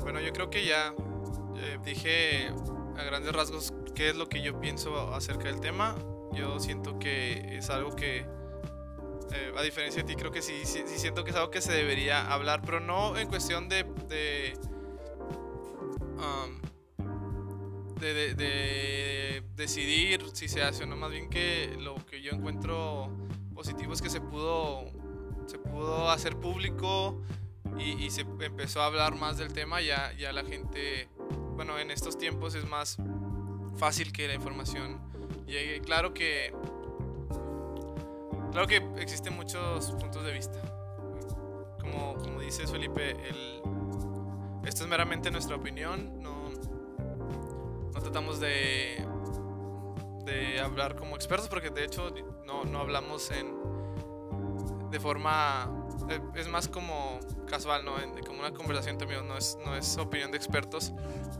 [0.01, 0.95] Bueno, yo creo que ya
[1.57, 2.49] eh, dije
[2.97, 5.97] a grandes rasgos qué es lo que yo pienso acerca del tema.
[6.33, 8.27] Yo siento que es algo que,
[9.33, 11.73] eh, a diferencia de ti, creo que sí, sí, siento que es algo que se
[11.73, 13.85] debería hablar, pero no en cuestión de...
[14.09, 14.59] de,
[16.17, 16.61] um,
[18.01, 23.11] de, decidir si se hace o no, más bien que lo que yo encuentro
[23.53, 24.85] positivo es que se pudo,
[25.47, 27.21] se pudo hacer público
[27.77, 31.09] y, y se empezó a hablar más del tema, ya, ya la gente,
[31.57, 32.99] bueno, en estos tiempos es más
[33.79, 35.01] fácil que la información
[35.47, 35.81] llegue.
[35.81, 36.53] Claro que
[38.51, 40.59] claro que existen muchos puntos de vista.
[41.81, 43.63] Como, como dice Felipe, el,
[44.65, 46.51] esto es meramente nuestra opinión, no,
[47.93, 49.05] no tratamos de,
[50.25, 52.11] de hablar como expertos porque de hecho
[52.45, 53.55] no, no hablamos en,
[54.91, 55.75] de forma
[56.35, 57.95] es más como casual, ¿no?
[58.27, 60.93] como una conversación también, no es, no es opinión de expertos,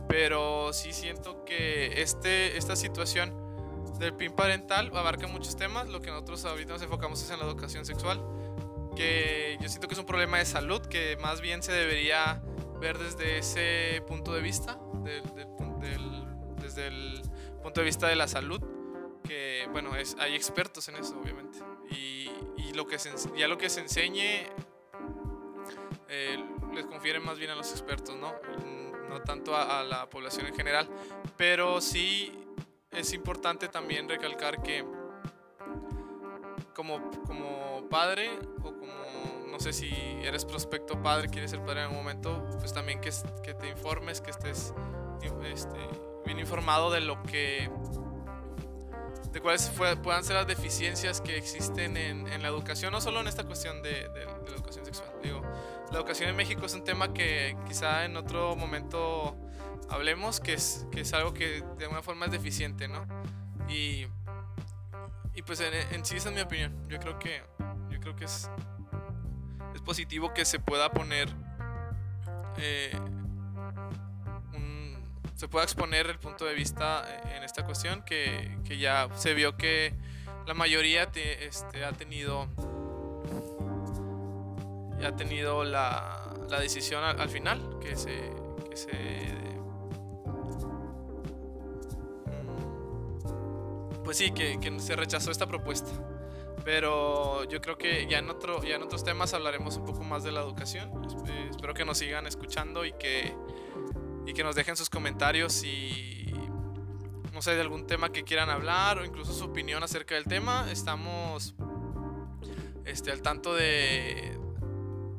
[0.07, 3.33] pero sí siento que este, esta situación
[3.99, 7.45] del PIN parental abarca muchos temas, lo que nosotros ahorita nos enfocamos es en la
[7.45, 8.21] educación sexual,
[8.95, 12.41] que yo siento que es un problema de salud que más bien se debería
[12.79, 17.21] ver desde ese punto de vista, desde el
[17.61, 18.61] punto de vista de la salud,
[19.23, 21.59] que bueno, es, hay expertos en eso, obviamente.
[21.91, 22.97] Y, y lo que
[23.37, 24.47] ya lo que se enseñe
[26.09, 26.43] eh,
[26.73, 28.33] les confiere más bien a los expertos, ¿no?
[29.07, 30.89] No tanto a, la población en general.
[31.37, 32.31] Pero sí
[32.91, 34.85] es importante también recalcar que
[36.75, 38.29] como, como padre
[38.59, 39.89] o como, no sé si
[40.23, 43.11] eres prospecto padre, quieres ser padre en algún momento, pues también que,
[43.43, 44.73] que te informes, que estés
[45.43, 45.79] este,
[46.25, 47.69] bien informado de lo que
[49.31, 49.69] de cuáles
[50.01, 54.09] puedan ser las deficiencias que existen en, la educación, no solo en esta cuestión de,
[54.09, 55.09] de, la educación sexual.
[55.21, 55.41] Digo,
[55.91, 59.35] la educación en México es un tema que quizá en otro momento
[59.89, 63.05] hablemos, que es, que es algo que de alguna forma es deficiente, ¿no?
[63.67, 64.07] Y,
[65.35, 66.87] y pues en, en, sí esa es mi opinión.
[66.89, 67.43] Yo creo que,
[67.89, 68.49] yo creo que es,
[69.75, 71.29] es positivo que se pueda poner
[72.57, 72.91] eh,
[75.39, 79.33] se pueda exponer el punto de vista eh, en esta cuestión, que, que ya se
[79.33, 79.93] vio que
[80.45, 82.49] la mayoría este, ha tenido
[85.01, 88.33] ha tenido la, la decisión al, final, que se,
[88.69, 88.89] que se
[94.09, 95.91] pues sí, que, se rechazó esta propuesta.
[96.65, 100.23] Pero yo creo que ya en, otro, ya en otros temas hablaremos un poco más
[100.23, 100.89] de la educación.
[101.51, 103.35] Espero que nos sigan escuchando y que
[104.25, 106.25] y que nos dejen sus comentarios y
[107.33, 110.65] no sé de algún tema que quieran hablar o incluso su opinión acerca del tema.
[110.71, 111.53] Estamos
[112.85, 114.39] este, al tanto de,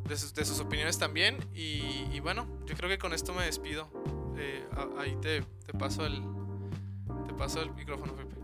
[0.08, 1.38] de, sus, opiniones también.
[1.54, 3.88] Y, bueno, yo creo que con esto me despido.
[4.36, 4.66] Eh,
[4.98, 6.24] ahí te, te, paso el,
[7.24, 8.39] te paso el micrófono, Pepe.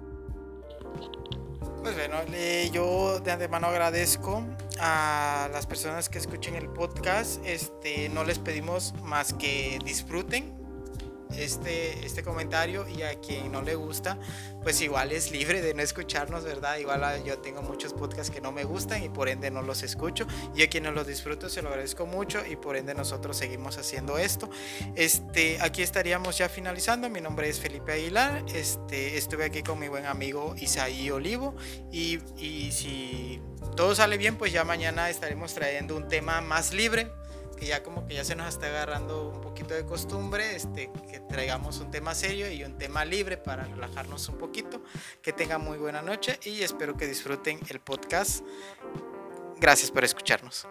[1.82, 2.16] Pues bueno,
[2.72, 4.44] yo de antemano agradezco
[4.80, 7.44] a las personas que escuchen el podcast.
[7.46, 10.55] Este, no les pedimos más que disfruten
[11.34, 14.18] este, este comentario y a quien no le gusta,
[14.62, 16.78] pues igual es libre de no escucharnos, ¿verdad?
[16.78, 19.82] Igual ah, yo tengo muchos podcasts que no me gustan y por ende no los
[19.82, 23.78] escucho y a quienes los disfruto se lo agradezco mucho y por ende nosotros seguimos
[23.78, 24.50] haciendo esto.
[24.94, 27.08] Este, aquí estaríamos ya finalizando.
[27.08, 28.44] Mi nombre es Felipe Aguilar.
[28.54, 31.54] Este, estuve aquí con mi buen amigo Isaí Olivo
[31.92, 33.40] y, y si
[33.76, 37.10] todo sale bien, pues ya mañana estaremos trayendo un tema más libre
[37.56, 41.20] que ya como que ya se nos está agarrando un poquito de costumbre, este, que
[41.20, 44.82] traigamos un tema serio y un tema libre para relajarnos un poquito.
[45.22, 48.44] Que tengan muy buena noche y espero que disfruten el podcast.
[49.58, 50.68] Gracias por escucharnos.